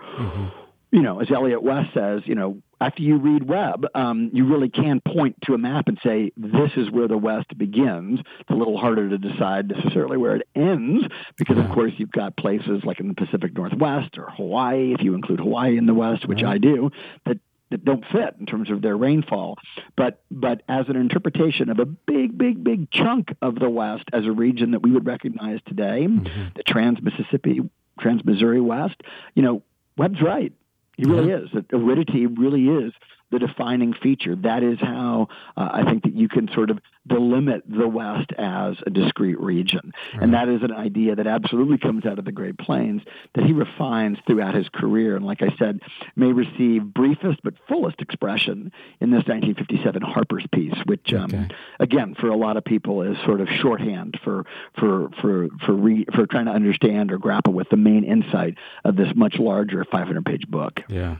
[0.91, 4.69] You know, as Elliott West says, you know, after you read Webb, um, you really
[4.69, 8.19] can point to a map and say, this is where the West begins.
[8.19, 12.37] It's a little harder to decide necessarily where it ends because, of course, you've got
[12.37, 16.27] places like in the Pacific Northwest or Hawaii, if you include Hawaii in the West,
[16.27, 16.91] which I do,
[17.25, 17.39] that
[17.73, 19.57] that don't fit in terms of their rainfall.
[19.97, 24.25] But but as an interpretation of a big, big, big chunk of the West as
[24.25, 26.49] a region that we would recognize today, mm-hmm.
[26.55, 27.61] the Trans Mississippi,
[27.99, 28.95] Trans Missouri West,
[29.33, 29.63] you know,
[29.97, 30.53] Webb's right.
[30.97, 31.49] He really is.
[31.73, 32.93] Aridity really is
[33.33, 34.35] the defining feature.
[34.35, 38.75] That is how uh, I think that you can sort of delimit the West as
[38.87, 39.91] a discrete region.
[40.13, 43.01] And that is an idea that absolutely comes out of the Great Plains
[43.35, 45.17] that he refines throughout his career.
[45.17, 45.81] And like I said,
[46.15, 51.47] may receive briefest but fullest expression in this 1957 Harper's piece, which, um, Okay.
[51.79, 54.45] again, for a lot of people is sort of shorthand for,
[54.79, 58.95] for, for, for, re, for trying to understand or grapple with the main insight of
[58.95, 60.81] this much larger 500 page book.
[60.87, 61.17] Yeah.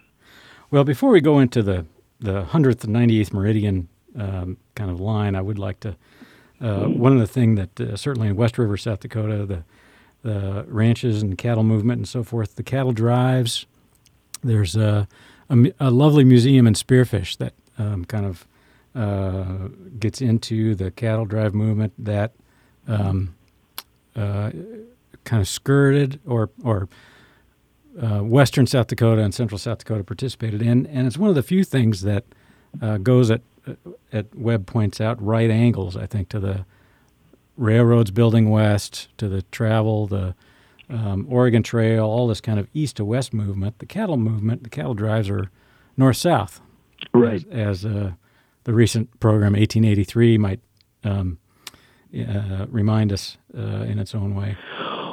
[0.72, 1.86] Well, before we go into the
[2.24, 5.96] the hundredth and ninety eighth meridian um, kind of line, I would like to.
[6.62, 9.64] Uh, one of the things that uh, certainly in West River, South Dakota, the
[10.24, 13.66] the ranches and cattle movement and so forth, the cattle drives.
[14.42, 15.08] There's a,
[15.50, 18.48] a, a lovely museum in Spearfish that um, kind of
[18.96, 19.68] uh,
[20.00, 22.32] gets into the cattle drive movement that
[22.88, 23.36] um,
[24.16, 24.52] uh,
[25.26, 26.88] kind of skirted or or
[28.02, 31.44] uh, western South Dakota and central South Dakota participated in, and it's one of the
[31.44, 32.26] few things that
[32.82, 33.42] uh, goes at
[34.12, 35.96] at Webb points out right angles.
[35.96, 36.66] I think to the
[37.56, 40.36] railroads building west, to the travel, the
[40.90, 43.80] um, Oregon Trail, all this kind of east to west movement.
[43.80, 45.50] The cattle movement, the cattle drives are
[45.96, 46.62] north south,
[47.14, 47.46] right?
[47.52, 48.12] As, as uh,
[48.66, 50.60] the recent program 1883 might
[51.04, 51.38] um,
[52.16, 54.58] uh, remind us uh, in its own way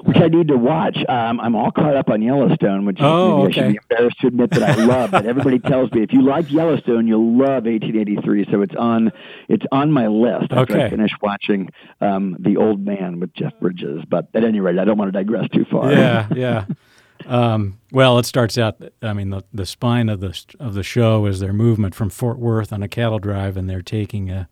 [0.04, 0.96] which I need to watch.
[1.08, 3.60] Um, I'm all caught up on Yellowstone, which oh, maybe okay.
[3.60, 5.10] I should be embarrassed to admit that I love.
[5.10, 8.46] but everybody tells me if you like Yellowstone, you'll love 1883.
[8.50, 9.12] So it's on
[9.48, 10.86] it's on my list after okay.
[10.86, 14.04] I finish watching um, The Old Man with Jeff Bridges.
[14.08, 15.92] But at any rate, I don't want to digress too far.
[15.92, 16.64] Yeah, yeah.
[17.26, 18.76] Um, well, it starts out.
[19.02, 22.38] I mean, the the spine of the of the show is their movement from Fort
[22.38, 24.48] Worth on a cattle drive, and they're taking a,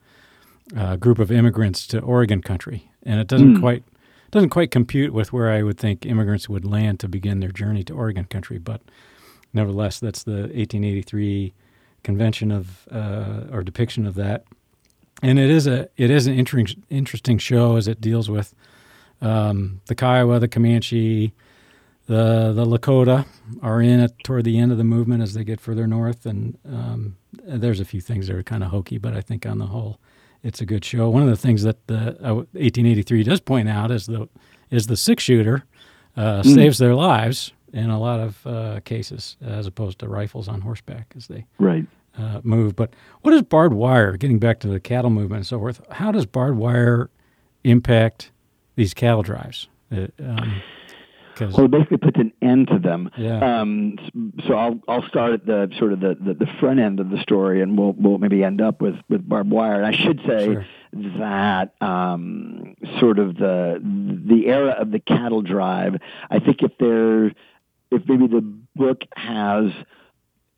[0.76, 3.61] a group of immigrants to Oregon country, and it doesn't mm.
[3.61, 3.84] quite
[4.30, 7.82] doesn't quite compute with where I would think immigrants would land to begin their journey
[7.84, 8.58] to Oregon country.
[8.58, 8.82] But
[9.52, 11.54] nevertheless, that's the 1883
[12.02, 14.44] convention of uh, or depiction of that,
[15.22, 18.54] and it is a it is an interesting interesting show as it deals with
[19.20, 21.32] um, the Kiowa, the Comanche,
[22.06, 23.26] the the Lakota
[23.62, 26.58] are in it toward the end of the movement as they get further north, and
[26.66, 29.66] um, there's a few things that are kind of hokey, but I think on the
[29.66, 29.98] whole
[30.42, 31.09] it's a good show.
[31.09, 34.29] One of the things that the uh, 1883 does point out is the
[34.70, 35.64] is the six shooter
[36.16, 36.55] uh, mm.
[36.55, 41.12] saves their lives in a lot of uh, cases as opposed to rifles on horseback
[41.16, 41.87] as they right.
[42.16, 42.74] Uh, move.
[42.74, 44.16] But what is barbed wire?
[44.16, 47.11] Getting back to the cattle movement and so forth, how does barbed wire
[47.64, 48.33] impact
[48.74, 49.68] these cattle drives?
[49.92, 50.62] Uh, um,
[51.40, 53.11] well, it basically puts an end to them.
[53.16, 53.61] Yeah.
[53.61, 53.96] Um,
[54.46, 57.20] so I'll I'll start at the sort of the, the, the, front end of the
[57.22, 59.77] story, and we'll we'll maybe end up with with barbed wire.
[59.77, 60.66] And I should say sure.
[61.18, 65.96] that um, sort of the the era of the cattle drive.
[66.31, 67.27] I think if there
[67.90, 68.42] if maybe the
[68.74, 69.72] book has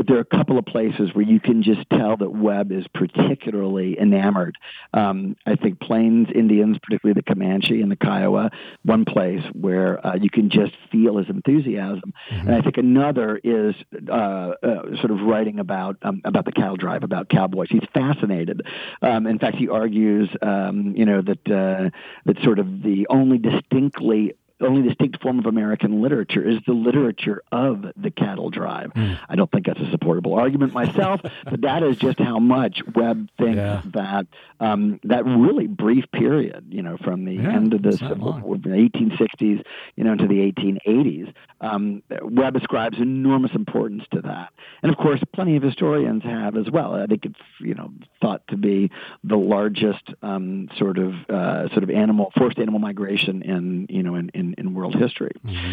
[0.00, 2.86] but there are a couple of places where you can just tell that Webb is
[2.94, 4.56] particularly enamored.
[4.94, 8.50] Um, I think Plains Indians, particularly the Comanche and the Kiowa,
[8.82, 12.14] one place where uh, you can just feel his enthusiasm.
[12.30, 12.48] Mm-hmm.
[12.48, 13.74] And I think another is
[14.08, 17.68] uh, uh, sort of writing about um, about the cattle drive, about cowboys.
[17.68, 18.62] He's fascinated.
[19.02, 21.90] Um, in fact, he argues, um, you know, that uh,
[22.24, 27.42] that sort of the only distinctly only distinct form of American literature is the literature
[27.50, 28.92] of the cattle drive.
[28.94, 29.18] Mm.
[29.28, 33.28] I don't think that's a supportable argument myself, but that is just how much Webb
[33.38, 33.82] thinks yeah.
[33.94, 34.26] that
[34.60, 39.64] um, that really brief period, you know, from the yeah, end of the, the 1860s,
[39.96, 45.20] you know, into the 1880s, um, Webb ascribes enormous importance to that, and of course,
[45.34, 46.94] plenty of historians have as well.
[46.94, 48.90] I think it's you know thought to be
[49.24, 54.14] the largest um, sort of uh, sort of animal forced animal migration in you know
[54.14, 55.32] in, in in, world history.
[55.44, 55.72] Mm-hmm.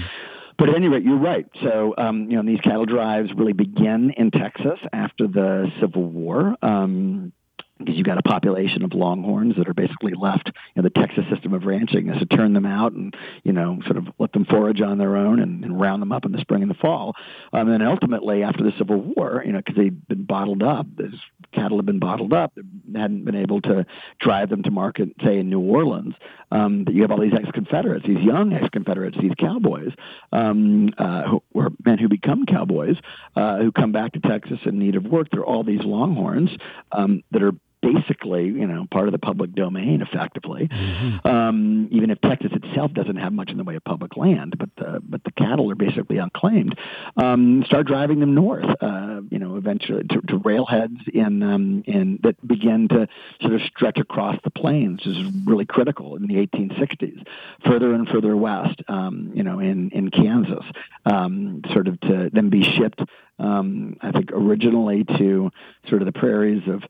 [0.57, 1.45] But at any rate, you're right.
[1.61, 6.55] So, um, you know, these cattle drives really begin in Texas after the Civil War.
[6.63, 7.31] Um,
[7.77, 11.53] because you've got a population of longhorns that are basically left in the Texas system
[11.53, 14.81] of ranching is to turn them out and you know sort of let them forage
[14.81, 17.15] on their own and, and round them up in the spring and the fall.
[17.53, 20.87] Um, and then ultimately after the Civil War, you know, because they'd been bottled up,
[20.95, 21.13] this
[21.53, 23.85] cattle had been bottled up, they hadn't been able to
[24.19, 26.15] drive them to market, say in New Orleans.
[26.51, 29.91] Um, but you have all these ex-Confederates, these young ex-Confederates, these cowboys,
[30.31, 32.95] um, uh, who, or men who become cowboys,
[33.35, 35.27] uh, who come back to Texas in need of work.
[35.29, 36.49] There are all these longhorns
[36.91, 37.53] um, that are
[37.93, 40.67] basically, you know, part of the public domain effectively.
[40.67, 41.27] Mm-hmm.
[41.27, 44.69] Um, even if Texas itself doesn't have much in the way of public land, but
[44.77, 46.77] the but the cattle are basically unclaimed.
[47.15, 52.19] Um, start driving them north, uh, you know, eventually to, to railheads in um, in
[52.23, 53.07] that begin to
[53.41, 57.25] sort of stretch across the plains, which is really critical in the 1860s,
[57.65, 60.65] further and further west, um, you know, in in Kansas,
[61.05, 63.01] um, sort of to then be shipped.
[63.39, 65.51] Um, I think originally to
[65.89, 66.83] sort of the prairies of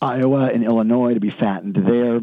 [0.00, 2.20] Iowa and Illinois to be fattened there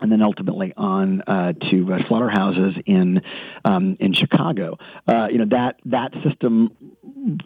[0.00, 3.22] and then ultimately on uh, to uh, slaughterhouses in
[3.64, 4.78] um, in Chicago.
[5.06, 6.70] Uh, you know that that system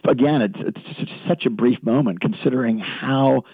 [0.04, 0.42] again.
[0.42, 3.44] It's, it's such a brief moment considering how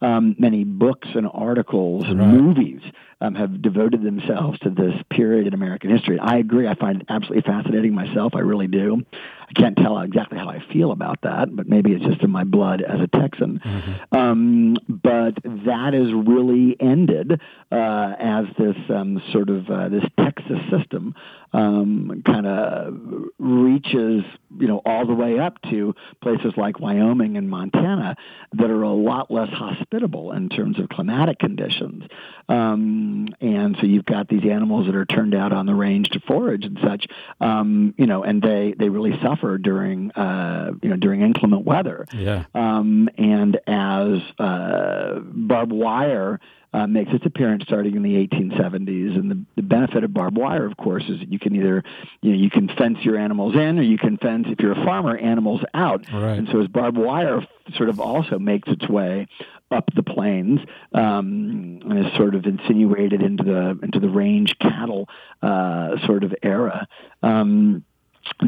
[0.00, 2.28] um, many books and articles and right.
[2.28, 2.82] movies
[3.22, 6.18] um, have devoted themselves to this period in American history.
[6.20, 6.66] I agree.
[6.66, 8.34] I find it absolutely fascinating myself.
[8.34, 9.04] I really do.
[9.48, 12.44] I can't tell exactly how I feel about that, but maybe it's just in my
[12.44, 13.60] blood as a Texan.
[13.64, 14.16] Mm-hmm.
[14.16, 20.58] Um, but that is really ended uh, as this um, sort of uh, this Texas
[20.70, 21.14] system
[21.52, 22.94] um, kind of
[23.38, 24.24] reaches,
[24.58, 28.16] you know, all the way up to places like Wyoming and Montana
[28.54, 32.04] that are a lot less hospitable in terms of climatic conditions.
[32.48, 36.20] Um, and so you've got these animals that are turned out on the range to
[36.20, 37.06] forage and such,
[37.40, 42.06] um, you know, and they, they really suffer during, uh, you know, during inclement weather.
[42.12, 42.44] Yeah.
[42.54, 46.40] Um, and as uh, barbed wire
[46.74, 49.14] uh, makes its appearance starting in the 1870s.
[49.14, 51.82] And the, the benefit of barbed wire, of course, is that you can either
[52.22, 54.84] you know you can fence your animals in, or you can fence if you're a
[54.84, 56.04] farmer animals out.
[56.12, 56.38] Right.
[56.38, 57.46] And so as barbed wire
[57.76, 59.28] sort of also makes its way
[59.72, 60.60] up the plains
[60.92, 65.08] um, and is sort of insinuated into the into the range cattle
[65.42, 66.86] uh, sort of era.
[67.22, 67.84] Um,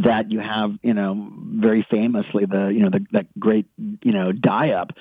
[0.04, 4.30] that you have, you know, very famously the, you know, the, that great, you know,
[4.30, 4.92] die up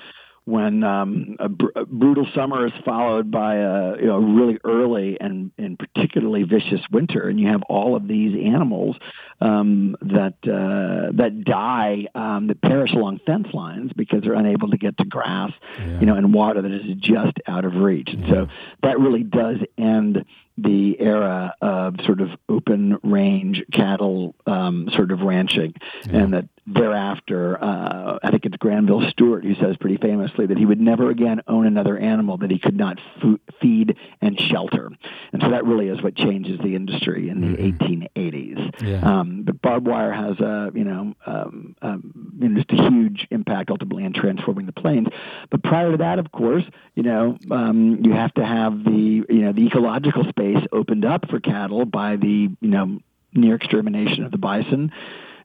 [0.46, 5.16] when um, a, br- a, brutal summer is followed by a you know really early
[5.20, 8.96] and, and particularly vicious winter, and you have all of these animals
[9.40, 14.76] um, that uh, that die um, that perish along fence lines because they're unable to
[14.76, 16.00] get to grass, yeah.
[16.00, 18.10] you know, and water that is just out of reach.
[18.10, 18.48] And so
[18.82, 20.24] that really does end
[20.56, 25.74] the era of sort of open range cattle um, sort of ranching,
[26.06, 26.16] yeah.
[26.16, 30.64] and that thereafter, uh, I think it's Granville Stuart who says pretty famously that he
[30.64, 34.90] would never again own another animal that he could not f- feed and shelter.
[35.32, 38.16] And so that really is what changes the industry in the mm-hmm.
[38.16, 38.82] 1880s.
[38.82, 39.00] Yeah.
[39.02, 43.26] Um, but barbed wire has a, you know, um, um, you know, just a huge
[43.30, 45.08] impact ultimately in transforming the plains.
[45.50, 49.42] But prior to that, of course, you know, um, you have to have the, you
[49.42, 52.98] know, the ecological space opened up for cattle by the, you know,
[53.32, 54.92] near extermination of the bison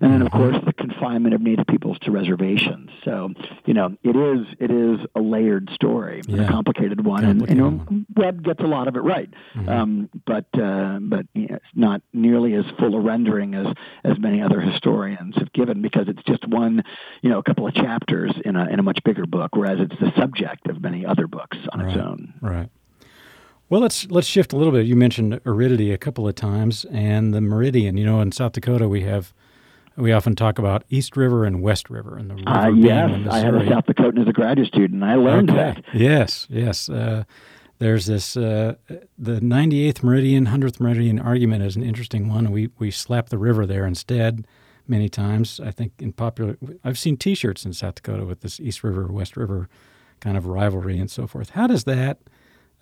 [0.01, 2.89] and then of course the confinement of Native peoples to reservations.
[3.03, 3.31] So
[3.65, 6.43] you know it is it is a layered story, yeah.
[6.43, 8.05] a complicated one, complicated and you know.
[8.15, 9.69] Webb gets a lot of it right, mm-hmm.
[9.69, 13.67] um, but uh, but you know, it's not nearly as full a rendering as
[14.03, 16.83] as many other historians have given because it's just one
[17.21, 19.99] you know a couple of chapters in a in a much bigger book, whereas it's
[19.99, 21.89] the subject of many other books on right.
[21.89, 22.33] its own.
[22.41, 22.69] Right.
[23.69, 24.87] Well, let's let's shift a little bit.
[24.87, 27.97] You mentioned aridity a couple of times, and the meridian.
[27.97, 29.31] You know, in South Dakota, we have
[29.95, 33.39] we often talk about East River and West River, and the river uh, yes, I
[33.39, 35.03] had a South Dakotan as a graduate student.
[35.03, 35.59] I learned okay.
[35.59, 35.83] that.
[35.93, 36.89] Yes, yes.
[36.89, 37.25] Uh,
[37.77, 38.75] there's this uh,
[39.17, 42.51] the 98th meridian, 100th meridian argument is an interesting one.
[42.51, 44.47] We we slap the river there instead
[44.87, 45.59] many times.
[45.59, 49.37] I think in popular, I've seen T-shirts in South Dakota with this East River West
[49.37, 49.69] River
[50.21, 51.51] kind of rivalry and so forth.
[51.51, 52.17] How does that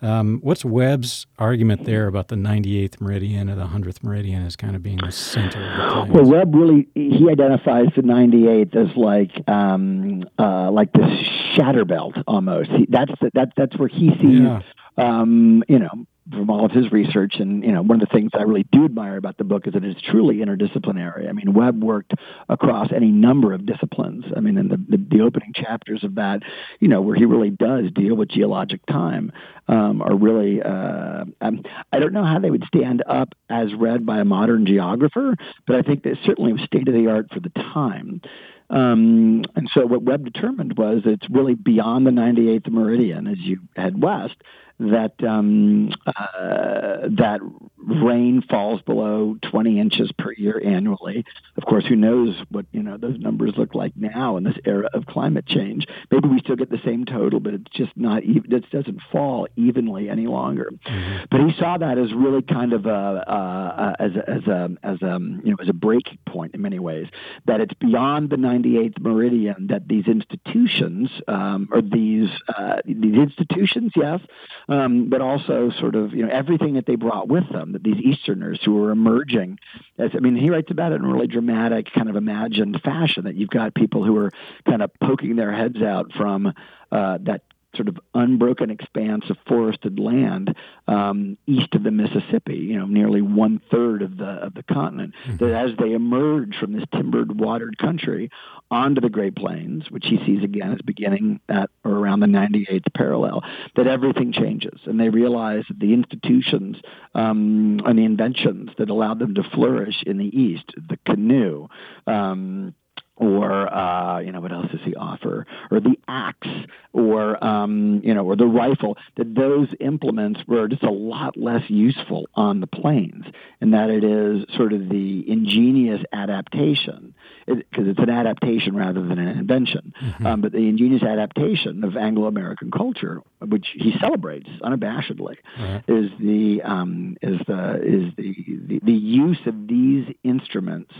[0.00, 4.76] um, what's Webb's argument there about the 98th meridian or the 100th meridian as kind
[4.76, 9.30] of being the center of the Well, Webb really he identifies the 98th as like
[9.48, 12.70] um, uh, like this shatter belt almost.
[12.70, 14.62] He, that's the, that that's where he sees yeah.
[14.96, 17.36] um, you know from all of his research.
[17.38, 19.74] And, you know, one of the things I really do admire about the book is
[19.74, 21.28] that it's truly interdisciplinary.
[21.28, 22.14] I mean, Webb worked
[22.48, 24.24] across any number of disciplines.
[24.36, 26.42] I mean, in the, the, the opening chapters of that,
[26.80, 29.32] you know, where he really does deal with geologic time,
[29.68, 34.18] um, are really, uh, I don't know how they would stand up as read by
[34.18, 35.34] a modern geographer,
[35.66, 38.22] but I think they certainly was state of the art for the time.
[38.70, 43.60] Um, and so what Webb determined was it's really beyond the 98th meridian as you
[43.76, 44.36] head west
[44.80, 47.40] that um, uh, that
[47.76, 51.24] rain falls below 20 inches per year annually.
[51.56, 54.88] Of course, who knows what you know those numbers look like now in this era
[54.92, 55.86] of climate change?
[56.10, 58.52] Maybe we still get the same total, but it's just not even.
[58.52, 60.70] It doesn't fall evenly any longer.
[60.86, 61.24] Mm-hmm.
[61.30, 65.02] But he saw that as really kind of a, uh, as a, as a as
[65.02, 67.08] a you know as a breaking point in many ways.
[67.46, 73.92] That it's beyond the 98th meridian that these institutions um, or these uh, these institutions,
[73.96, 74.20] yes,
[74.68, 77.72] um, but also sort of you know everything that they brought with them.
[77.72, 79.58] That these Easterners who were emerging,
[79.98, 83.24] as I mean, he writes about it in a really dramatic, kind of imagined fashion.
[83.24, 84.30] That you've got people who are
[84.66, 86.52] kind of poking their heads out from
[86.92, 87.42] uh, that
[87.78, 90.54] sort of unbroken expanse of forested land
[90.88, 95.14] um, east of the Mississippi, you know, nearly one third of the of the continent.
[95.24, 95.36] Mm-hmm.
[95.36, 98.30] That as they emerge from this timbered, watered country
[98.70, 102.92] onto the Great Plains, which he sees again as beginning at or around the 98th
[102.94, 103.44] parallel,
[103.76, 106.76] that everything changes, and they realize that the institutions
[107.14, 111.68] um, and the inventions that allowed them to flourish in the East, the canoe.
[112.06, 112.74] Um,
[113.18, 115.46] or uh, you know what else does he offer?
[115.70, 116.48] Or the axe,
[116.92, 121.68] or um, you know, or the rifle, that those implements were just a lot less
[121.68, 123.24] useful on the plains,
[123.60, 127.14] and that it is sort of the ingenious adaptation,
[127.46, 130.26] because it, it's an adaptation rather than an invention, mm-hmm.
[130.26, 135.82] um, but the ingenious adaptation of Anglo-American culture, which he celebrates unabashedly, right.
[135.88, 138.34] is the um, is the is the,
[138.66, 140.92] the the use of these instruments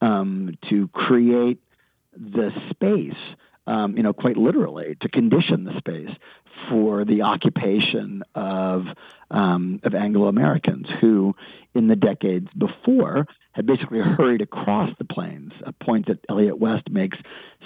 [0.00, 1.58] um, to create
[2.16, 3.36] the space
[3.66, 6.10] um, you know, quite literally, to condition the space
[6.68, 8.86] for the occupation of
[9.30, 11.34] um, of Anglo Americans who,
[11.74, 15.52] in the decades before, had basically hurried across the plains.
[15.64, 17.18] A point that Elliott West makes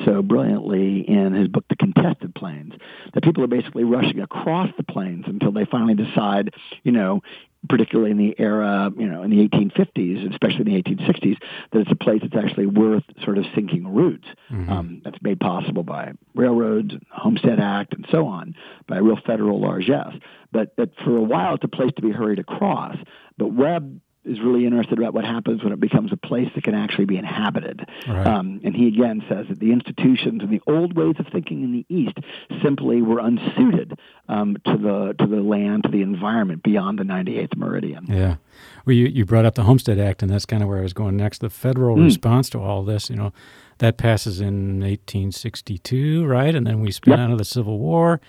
[0.05, 2.75] so brilliantly in his book, The Contested Plains,
[3.13, 7.23] that people are basically rushing across the plains until they finally decide, you know,
[7.69, 11.37] particularly in the era, you know, in the 1850s, especially in the 1860s,
[11.73, 14.27] that it's a place that's actually worth sort of sinking roots.
[14.51, 14.71] Mm-hmm.
[14.71, 18.55] Um, that's made possible by railroads, Homestead Act, and so on,
[18.87, 20.15] by real federal largesse.
[20.53, 22.97] But, but for a while, it's a place to be hurried across.
[23.37, 26.75] But Webb is really interested about what happens when it becomes a place that can
[26.75, 27.89] actually be inhabited.
[28.07, 28.27] Right.
[28.27, 31.73] Um, and he again says that the institutions and the old ways of thinking in
[31.73, 32.19] the East
[32.63, 33.99] simply were unsuited
[34.29, 38.07] um, to the to the land, to the environment beyond the 98th meridian.
[38.09, 38.37] Yeah.
[38.85, 40.93] Well, you, you brought up the Homestead Act, and that's kind of where I was
[40.93, 41.41] going next.
[41.41, 42.05] The federal mm.
[42.05, 43.33] response to all this, you know,
[43.79, 46.55] that passes in 1862, right?
[46.55, 47.21] And then we spin yep.
[47.21, 48.21] out of the Civil War.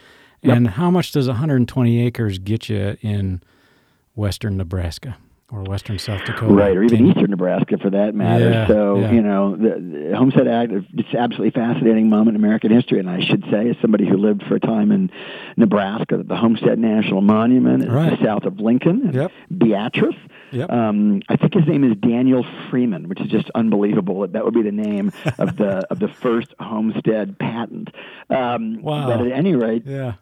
[0.44, 0.76] And yep.
[0.76, 3.42] how much does 120 acres get you in
[4.16, 5.18] western Nebraska?
[5.52, 8.50] Or western South Dakota, right, or even eastern Nebraska for that matter.
[8.50, 9.12] Yeah, so yeah.
[9.12, 13.20] you know, the, the, Homestead Act it's absolutely fascinating moment in American history, and I
[13.20, 15.12] should say, as somebody who lived for a time in
[15.58, 18.20] Nebraska, the Homestead National Monument is right.
[18.24, 19.32] south of Lincoln, yep.
[19.56, 20.16] Beatrice.
[20.52, 20.72] Yep.
[20.72, 24.22] Um, I think his name is Daniel Freeman, which is just unbelievable.
[24.22, 27.90] That that would be the name of the of the first homestead patent.
[28.30, 29.08] Um, wow.
[29.08, 30.14] But at any rate, yeah.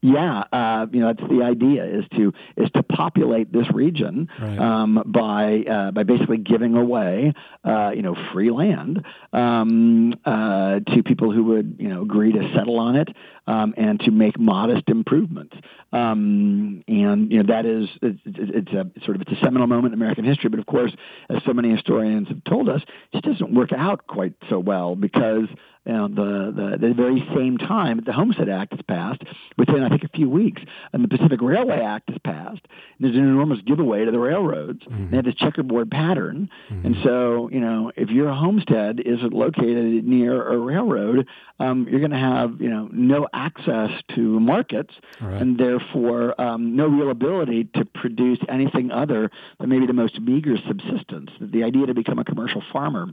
[0.00, 4.56] Yeah, uh, you know that's the idea is to is to populate this region right.
[4.56, 7.34] um, by uh, by basically giving away
[7.64, 12.52] uh, you know free land um, uh, to people who would you know agree to
[12.54, 13.08] settle on it
[13.48, 15.56] um, and to make modest improvements.
[15.90, 19.94] Um, and you know that is it's, it's, a sort of it's a seminal moment
[19.94, 20.50] in American history.
[20.50, 20.92] But of course,
[21.30, 22.82] as so many historians have told us,
[23.12, 25.48] it doesn't work out quite so well because
[25.88, 29.22] you know, the, the, the very same time the Homestead Act is passed,
[29.56, 30.60] within I think a few weeks,
[30.92, 32.60] and the Pacific Railway Act is passed.
[33.00, 34.80] There's an enormous giveaway to the railroads.
[34.82, 35.10] Mm-hmm.
[35.10, 36.86] They have this checkerboard pattern, mm-hmm.
[36.86, 41.26] and so you know if your homestead is located near a railroad,
[41.58, 45.40] um, you're going to have you know no access to markets, right.
[45.40, 49.30] and therefore um, no real ability to produce anything other
[49.60, 51.30] than maybe the most meager subsistence.
[51.40, 53.06] The idea to become a commercial farmer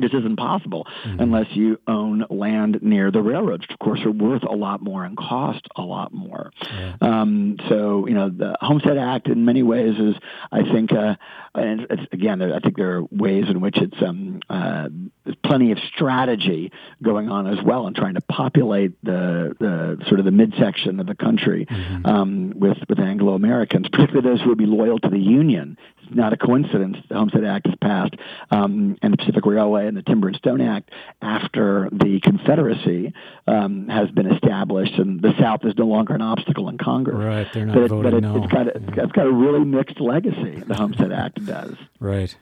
[0.00, 1.20] this isn't possible mm-hmm.
[1.20, 5.04] unless you own land near the railroads, which of course are worth a lot more
[5.04, 6.50] and cost a lot more.
[6.62, 6.94] Yeah.
[7.00, 10.14] Um, so, you know, the Homestead Act in many ways is,
[10.50, 11.16] I think, uh,
[11.54, 14.88] and again, I think there are ways in which it's um, uh,
[15.24, 20.18] there's plenty of strategy going on as well in trying to populate the, the sort
[20.18, 22.06] of the midsection of the country mm-hmm.
[22.06, 25.76] um, with with Anglo Americans, particularly those who would be loyal to the Union.
[26.02, 28.14] It's not a coincidence the Homestead Act is passed
[28.50, 30.90] um, and the Pacific Railway and the Timber and Stone Act
[31.20, 33.12] after the Confederacy
[33.46, 37.16] um, has been established and the South is no longer an obstacle in Congress.
[37.16, 38.42] Right, they're not but, voting but it, no.
[38.42, 39.04] It's got, a, yeah.
[39.04, 40.62] it's got a really mixed legacy.
[40.66, 41.74] The Homestead Act does.
[41.98, 42.34] Right.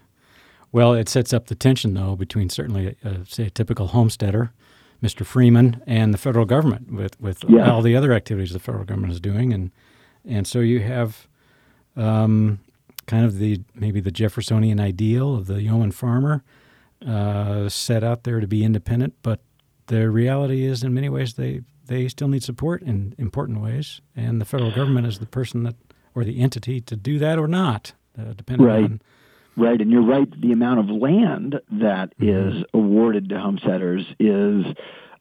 [0.71, 4.53] Well, it sets up the tension, though, between certainly, uh, say, a typical homesteader,
[5.03, 5.25] Mr.
[5.25, 7.71] Freeman, and the federal government with, with yeah.
[7.71, 9.53] all the other activities the federal government is doing.
[9.53, 9.71] And,
[10.27, 11.27] and so you have
[11.97, 12.61] um,
[13.07, 16.45] kind of the maybe the Jeffersonian ideal of the yeoman farmer
[17.07, 19.41] uh, set out there to be independent, but
[19.87, 24.01] the reality is, in many ways, they, they still need support in important ways.
[24.14, 25.77] And the federal government is the person that,
[26.14, 28.85] or the entity to do that or not, uh, depending right.
[28.85, 29.01] on
[29.59, 30.29] Right, and you're right.
[30.41, 32.59] The amount of land that mm-hmm.
[32.59, 34.65] is awarded to homesteaders is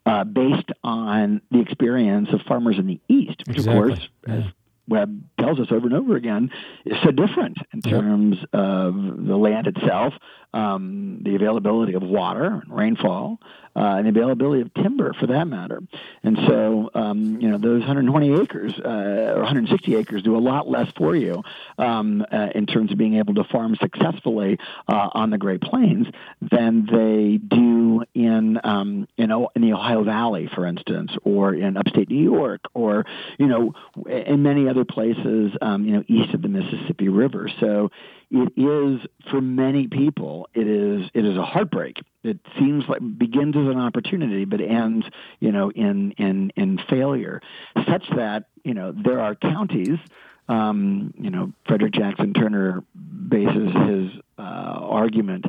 [0.06, 3.82] uh, based on the experience of farmers in the East, which, exactly.
[3.82, 4.34] of course, yeah.
[4.36, 4.44] as
[4.88, 6.52] Webb tells us over and over again,
[6.86, 10.14] is so different in terms of the land itself,
[10.54, 13.40] um, the availability of water and rainfall,
[13.78, 15.82] uh, and the availability of timber for that matter.
[16.23, 20.67] And so, um, you know, those 120 acres uh, or 160 acres do a lot
[20.67, 21.43] less for you
[21.78, 24.57] um, uh, in terms of being able to farm successfully
[24.88, 26.07] uh, on the Great Plains
[26.41, 32.09] than they do in, um, in, in the Ohio Valley, for instance, or in upstate
[32.09, 33.05] New York, or,
[33.38, 33.73] you know,
[34.07, 37.49] in many other places, um, you know, east of the Mississippi River.
[37.59, 37.91] So,
[38.30, 38.99] it is
[39.32, 42.01] for many people it is it is a heartbreak.
[42.23, 45.05] It seems like begins as an opportunity but ends
[45.39, 47.41] you know in in in failure,
[47.88, 49.99] such that you know there are counties.
[50.49, 55.45] Um, you know, Frederick Jackson Turner bases his uh, argument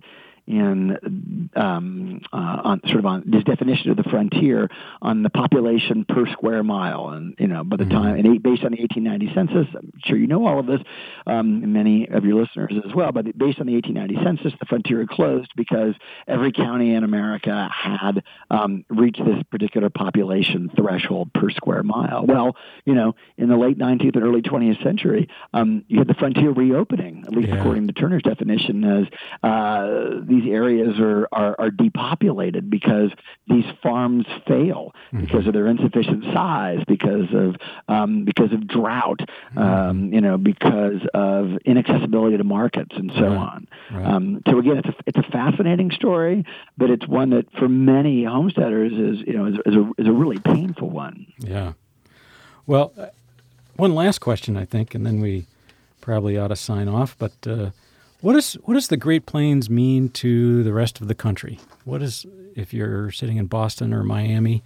[0.49, 4.68] in um, uh, on sort of on this definition of the frontier
[5.03, 7.92] on the population per square mile, and you know by the mm-hmm.
[7.92, 10.80] time and based on the 1890 census, I'm sure you know all of this,
[11.26, 13.12] um, many of your listeners as well.
[13.12, 15.94] But based on the 1890 census, the frontier closed because
[16.26, 22.24] every county in America had um, reached this particular population threshold per square mile.
[22.26, 26.14] Well, you know, in the late 19th and early 20th century, um, you had the
[26.14, 27.61] frontier reopening, at least yeah.
[27.61, 29.07] according to Turner's definition, as
[29.42, 29.86] uh,
[30.26, 33.11] the these areas are, are, are depopulated because
[33.47, 35.20] these farms fail mm-hmm.
[35.24, 37.57] because of their insufficient size, because of
[37.89, 39.59] um, because of drought, mm-hmm.
[39.59, 43.36] um, you know, because of inaccessibility to markets and so right.
[43.36, 43.68] on.
[43.93, 44.07] Right.
[44.07, 46.45] Um, so again, it's a it's a fascinating story,
[46.76, 50.12] but it's one that for many homesteaders is you know is, is a is a
[50.12, 51.26] really painful one.
[51.39, 51.72] Yeah.
[52.66, 53.07] Well, uh,
[53.76, 55.47] one last question, I think, and then we
[56.01, 57.16] probably ought to sign off.
[57.18, 57.70] But uh,
[58.20, 61.58] what does what does the Great Plains mean to the rest of the country?
[61.84, 64.62] What is if you're sitting in Boston or Miami?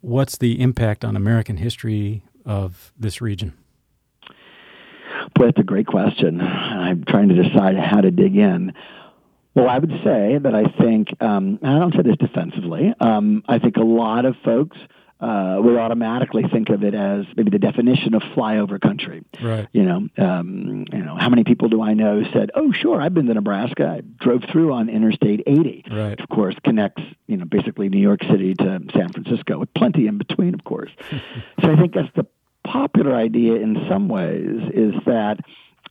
[0.00, 3.54] What's the impact on American history of this region?
[5.34, 6.40] Boy, that's a great question.
[6.40, 8.72] I'm trying to decide how to dig in.
[9.54, 13.58] Well, I would say that I think, um, I don't say this defensively, um, I
[13.58, 14.76] think a lot of folks
[15.24, 19.24] uh, we automatically think of it as maybe the definition of flyover country.
[19.42, 19.66] Right.
[19.72, 23.14] You know, um, you know, how many people do I know said, "Oh, sure, I've
[23.14, 23.86] been to Nebraska.
[23.86, 26.20] I drove through on Interstate 80." Right.
[26.20, 30.18] of course, connects you know basically New York City to San Francisco, with plenty in
[30.18, 30.90] between, of course.
[31.62, 32.26] so I think that's the
[32.64, 35.38] popular idea in some ways is that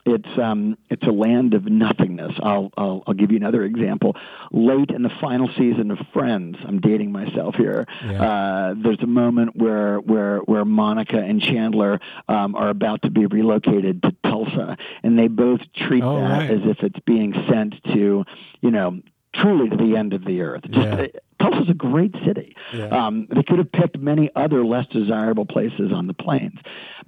[0.06, 2.34] it's um, it's a land of nothingness.
[2.42, 4.16] I'll, I'll I'll give you another example.
[4.52, 7.86] Late in the final season of Friends, I'm dating myself here.
[8.06, 8.24] Yeah.
[8.24, 13.26] Uh, there's a moment where where where Monica and Chandler um, are about to be
[13.26, 16.52] relocated to Tulsa, and they both treat oh, that right.
[16.52, 18.26] as if it's being sent to,
[18.62, 19.02] you know,
[19.34, 20.64] truly to the end of the earth.
[20.70, 21.08] Just, yeah.
[21.44, 22.56] Tulsa's a great city.
[22.74, 22.88] Yeah.
[22.88, 26.58] Um, they could have picked many other less desirable places on the plains.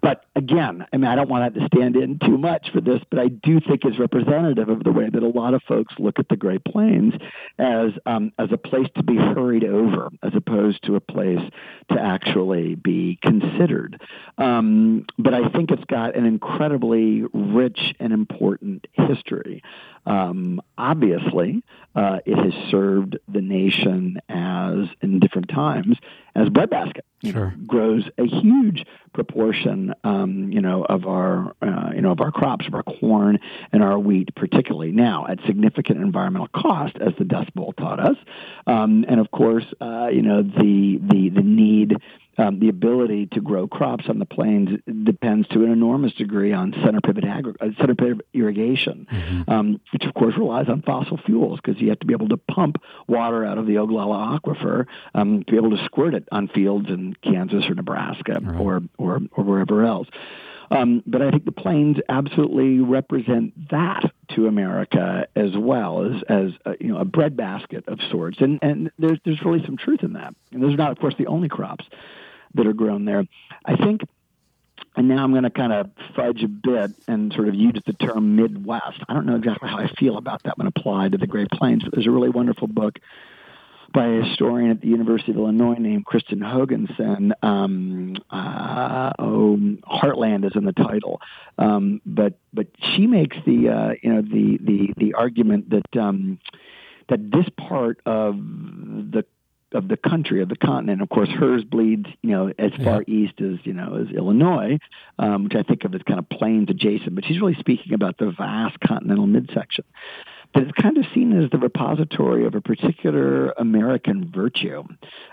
[0.01, 3.01] But again, I mean, I don't want that to stand in too much for this,
[3.09, 6.19] but I do think it's representative of the way that a lot of folks look
[6.19, 7.13] at the Great Plains
[7.57, 11.39] as um, as a place to be hurried over, as opposed to a place
[11.91, 14.01] to actually be considered.
[14.37, 19.63] Um, but I think it's got an incredibly rich and important history.
[20.05, 21.63] Um, obviously,
[21.95, 25.97] uh, it has served the nation as, in different times,
[26.35, 27.05] as breadbasket.
[27.23, 27.51] Sure.
[27.51, 32.31] Know, grows a huge proportion, um, you know, of our, uh, you know, of our
[32.31, 33.39] crops, of our corn
[33.71, 38.17] and our wheat, particularly now at significant environmental cost, as the Dust Bowl taught us,
[38.67, 41.95] um, and of course, uh, you know, the the the need
[42.37, 44.69] um, the ability to grow crops on the plains
[45.03, 49.49] depends to an enormous degree on center pivot, agri- uh, center pivot irrigation, mm-hmm.
[49.49, 52.37] um, which of course relies on fossil fuels because you have to be able to
[52.37, 52.77] pump
[53.07, 56.89] water out of the Ogallala aquifer um, to be able to squirt it on fields
[56.89, 58.59] in Kansas or Nebraska right.
[58.59, 60.07] or, or, or wherever else.
[60.71, 66.51] Um, but I think the plains absolutely represent that to America as well as as
[66.65, 70.13] a, you know a breadbasket of sorts, and and there's there's really some truth in
[70.13, 70.33] that.
[70.51, 71.85] And those are not, of course, the only crops
[72.55, 73.25] that are grown there.
[73.65, 74.01] I think,
[74.95, 77.93] and now I'm going to kind of fudge a bit and sort of use the
[77.93, 78.99] term Midwest.
[79.07, 81.83] I don't know exactly how I feel about that when applied to the Great Plains,
[81.83, 82.99] but there's a really wonderful book
[83.95, 87.31] by a historian at the University of Illinois named Kristin Hoganson.
[87.41, 91.21] Um, uh, oh, Heartland is in the title,
[91.57, 96.39] um, but but she makes the uh, you know the the the argument that um,
[97.07, 99.25] that this part of the
[99.71, 101.01] of the country of the continent.
[101.01, 103.13] Of course, hers bleeds, you know, as far yeah.
[103.15, 104.79] east as you know as Illinois,
[105.19, 107.15] um, which I think of as kind of plains adjacent.
[107.15, 109.85] But she's really speaking about the vast continental midsection.
[110.53, 114.83] But it's kind of seen as the repository of a particular American virtue,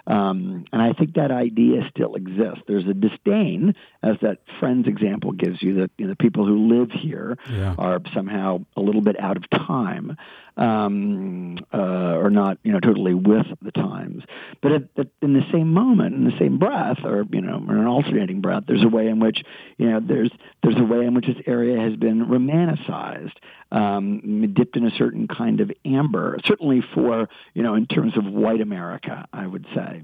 [0.09, 2.63] um, and I think that idea still exists.
[2.67, 6.75] There's a disdain, as that Friends example gives you, that you know, the people who
[6.75, 7.77] live here yeah.
[7.79, 10.17] are somehow a little bit out of time
[10.57, 14.23] um, uh, or not, you know, totally with the times.
[14.61, 17.71] But at, at, in the same moment, in the same breath, or you know, in
[17.71, 19.43] an alternating breath, there's a way in which
[19.79, 20.31] you know there's
[20.63, 23.37] there's a way in which this area has been romanticized,
[23.71, 26.39] um, dipped in a certain kind of amber.
[26.45, 30.03] Certainly for you know, in terms of white America, I would say.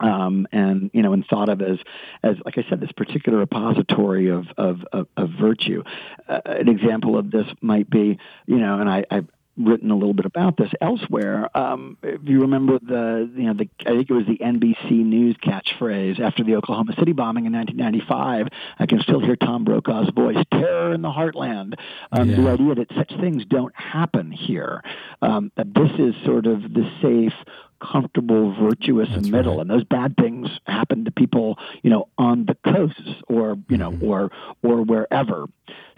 [0.00, 1.78] um, and you know, and thought of as,
[2.22, 5.84] as like I said, this particular repository of of, of, of virtue.
[6.28, 9.22] Uh, an example of this might be, you know, and I, I
[9.56, 11.48] written a little bit about this elsewhere.
[11.56, 15.36] Um, if you remember the, you know, the, I think it was the NBC News
[15.36, 18.48] catchphrase after the Oklahoma City bombing in 1995.
[18.78, 21.74] I can still hear Tom Brokaw's voice: "Terror in the heartland."
[22.10, 22.36] Um, yeah.
[22.36, 24.82] The idea that such things don't happen here.
[25.20, 27.34] Um, that this is sort of the safe
[27.82, 29.56] comfortable, virtuous That's middle.
[29.56, 29.62] Right.
[29.62, 33.90] And those bad things happen to people, you know, on the coasts or you know,
[33.90, 34.06] mm-hmm.
[34.06, 34.30] or
[34.62, 35.46] or wherever.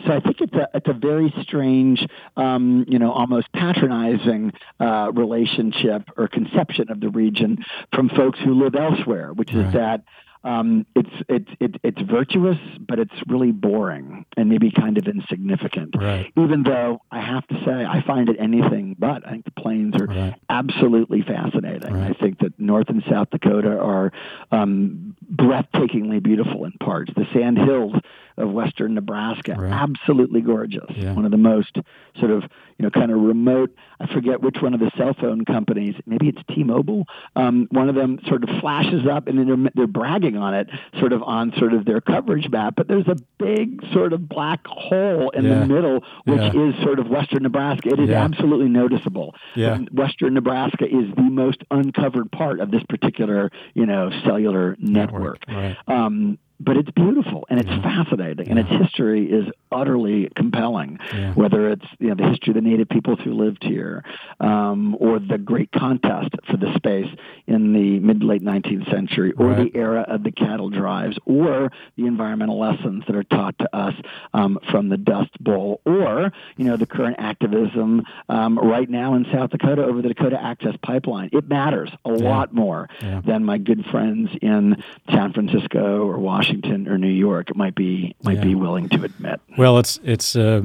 [0.07, 2.07] So I think it's a it's a very strange,
[2.37, 7.65] um, you know, almost patronizing uh, relationship or conception of the region
[7.95, 9.67] from folks who live elsewhere, which right.
[9.67, 10.05] is that
[10.45, 15.95] um, it's it's it, it's virtuous, but it's really boring and maybe kind of insignificant.
[15.99, 16.31] Right.
[16.37, 19.27] Even though I have to say I find it anything but.
[19.27, 20.35] I think the plains are right.
[20.51, 21.93] absolutely fascinating.
[21.93, 22.11] Right.
[22.11, 24.13] I think that North and South Dakota are
[24.53, 27.13] um, breathtakingly beautiful in parts.
[27.17, 27.95] The sand hills
[28.37, 29.55] of western Nebraska.
[29.57, 29.73] Right.
[29.73, 30.91] Absolutely gorgeous.
[30.97, 31.13] Yeah.
[31.13, 31.77] One of the most
[32.19, 32.43] sort of,
[32.79, 33.75] you know, kind of remote.
[34.01, 37.07] I forget which one of the cell phone companies, maybe it's T Mobile.
[37.37, 40.69] Um, one of them sort of flashes up and they're, they're bragging on it,
[40.99, 42.75] sort of on sort of their coverage map.
[42.77, 45.61] But there's a big sort of black hole in yeah.
[45.61, 46.69] the middle, which yeah.
[46.69, 47.91] is sort of western Nebraska.
[47.91, 49.35] It is absolutely noticeable.
[49.55, 49.79] Yeah.
[49.93, 55.47] Western Nebraska is the most uncovered part of this particular, you know, cellular network.
[55.49, 55.77] network.
[55.87, 56.05] Right.
[56.05, 57.83] Um, but it's beautiful and it's yeah.
[57.83, 61.33] fascinating and its history is utterly compelling yeah.
[61.35, 64.05] whether it's you know the history of the native peoples who lived here
[64.41, 67.11] um, or the great contest for the space
[67.47, 69.73] in the mid late 19th century or right.
[69.73, 73.95] the era of the cattle drives or the environmental lessons that are taught to us
[74.33, 79.27] um, from the dust bowl or you know the current activism um, right now in
[79.33, 82.29] south dakota over the dakota access pipeline it matters a yeah.
[82.29, 82.89] lot more
[83.27, 84.81] than my good friends in
[85.11, 88.45] san francisco or washington Washington or New York might be might yeah.
[88.45, 89.41] be willing to admit.
[89.57, 90.63] Well, it's it's uh,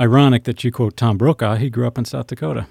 [0.00, 1.56] ironic that you quote Tom Brokaw.
[1.56, 2.66] He grew up in South Dakota.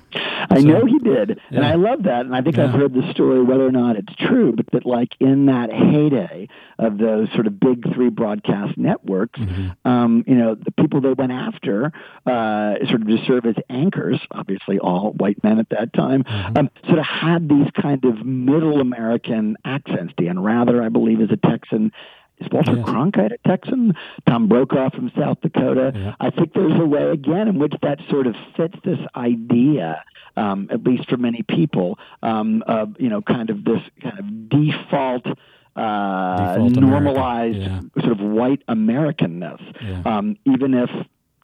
[0.51, 1.57] I so, know he did, yeah.
[1.57, 2.25] and I love that.
[2.25, 2.65] And I think yeah.
[2.65, 6.49] I've heard the story, whether or not it's true, but that like in that heyday
[6.77, 9.87] of those sort of big three broadcast networks, mm-hmm.
[9.87, 11.93] um, you know, the people they went after,
[12.25, 16.57] uh, sort of to serve as anchors, obviously all white men at that time, mm-hmm.
[16.57, 20.13] um, sort of had these kind of middle American accents.
[20.17, 21.93] Dan Rather, I believe, is a Texan.
[22.41, 22.85] Is Walter yes.
[22.85, 23.93] Cronkite a Texan?
[24.27, 25.91] Tom Brokaw from South Dakota.
[25.95, 26.15] Yeah.
[26.19, 30.03] I think there's a way again in which that sort of fits this idea,
[30.35, 34.49] um, at least for many people, um, of you know, kind of this kind of
[34.49, 35.25] default.
[35.73, 37.79] Uh, normalized yeah.
[38.01, 40.01] sort of white Americanness, yeah.
[40.05, 40.89] um, even if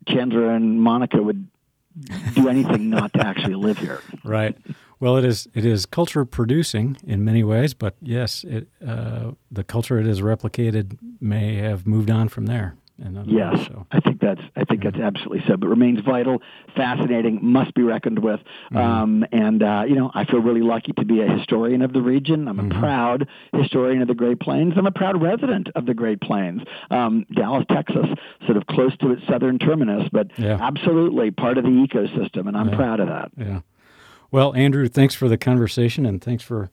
[0.05, 1.47] Chandler and Monica would
[2.35, 4.01] do anything not to actually live here.
[4.23, 4.57] Right.
[4.99, 9.63] Well, it is it is culture producing in many ways, but yes, it, uh, the
[9.63, 12.75] culture it has replicated may have moved on from there.
[13.27, 13.87] Yes, ways, so.
[13.91, 15.55] I think that's I think that's absolutely so.
[15.55, 16.41] But remains vital,
[16.75, 18.39] fascinating, must be reckoned with.
[18.71, 18.77] Mm-hmm.
[18.77, 22.01] Um, and uh, you know, I feel really lucky to be a historian of the
[22.01, 22.47] region.
[22.47, 22.79] I'm a mm-hmm.
[22.79, 24.73] proud historian of the Great Plains.
[24.77, 28.07] I'm a proud resident of the Great Plains, um, Dallas, Texas,
[28.45, 30.57] sort of close to its southern terminus, but yeah.
[30.59, 32.75] absolutely part of the ecosystem, and I'm yeah.
[32.75, 33.31] proud of that.
[33.37, 33.59] Yeah.
[34.29, 36.69] Well, Andrew, thanks for the conversation and thanks for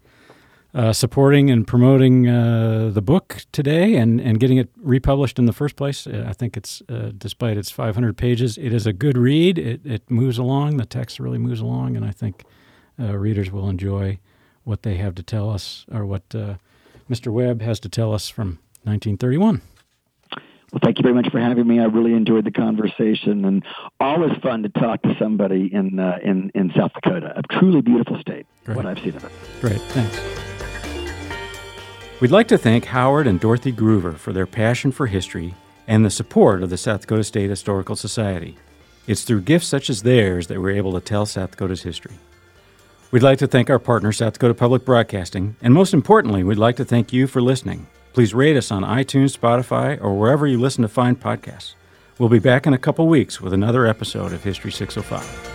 [0.74, 5.52] uh, supporting and promoting uh, the book today and, and getting it republished in the
[5.52, 6.04] first place.
[6.06, 9.56] I think it's, uh, despite its 500 pages, it is a good read.
[9.56, 12.44] It, it moves along, the text really moves along, and I think
[12.98, 14.18] uh, readers will enjoy
[14.64, 16.54] what they have to tell us or what uh,
[17.08, 17.32] Mr.
[17.32, 19.62] Webb has to tell us from 1931.
[20.74, 21.78] Well, thank you very much for having me.
[21.78, 23.64] I really enjoyed the conversation, and
[24.00, 28.18] always fun to talk to somebody in uh, in in South Dakota, a truly beautiful
[28.18, 28.44] state.
[28.64, 28.76] Great.
[28.78, 29.30] What I've seen of it.
[29.60, 30.18] Great, thanks.
[32.20, 35.54] We'd like to thank Howard and Dorothy Groover for their passion for history
[35.86, 38.56] and the support of the South Dakota State Historical Society.
[39.06, 42.16] It's through gifts such as theirs that we're able to tell South Dakota's history.
[43.12, 46.74] We'd like to thank our partner, South Dakota Public Broadcasting, and most importantly, we'd like
[46.76, 47.86] to thank you for listening.
[48.14, 51.74] Please rate us on iTunes, Spotify, or wherever you listen to find podcasts.
[52.16, 55.53] We'll be back in a couple weeks with another episode of History 605.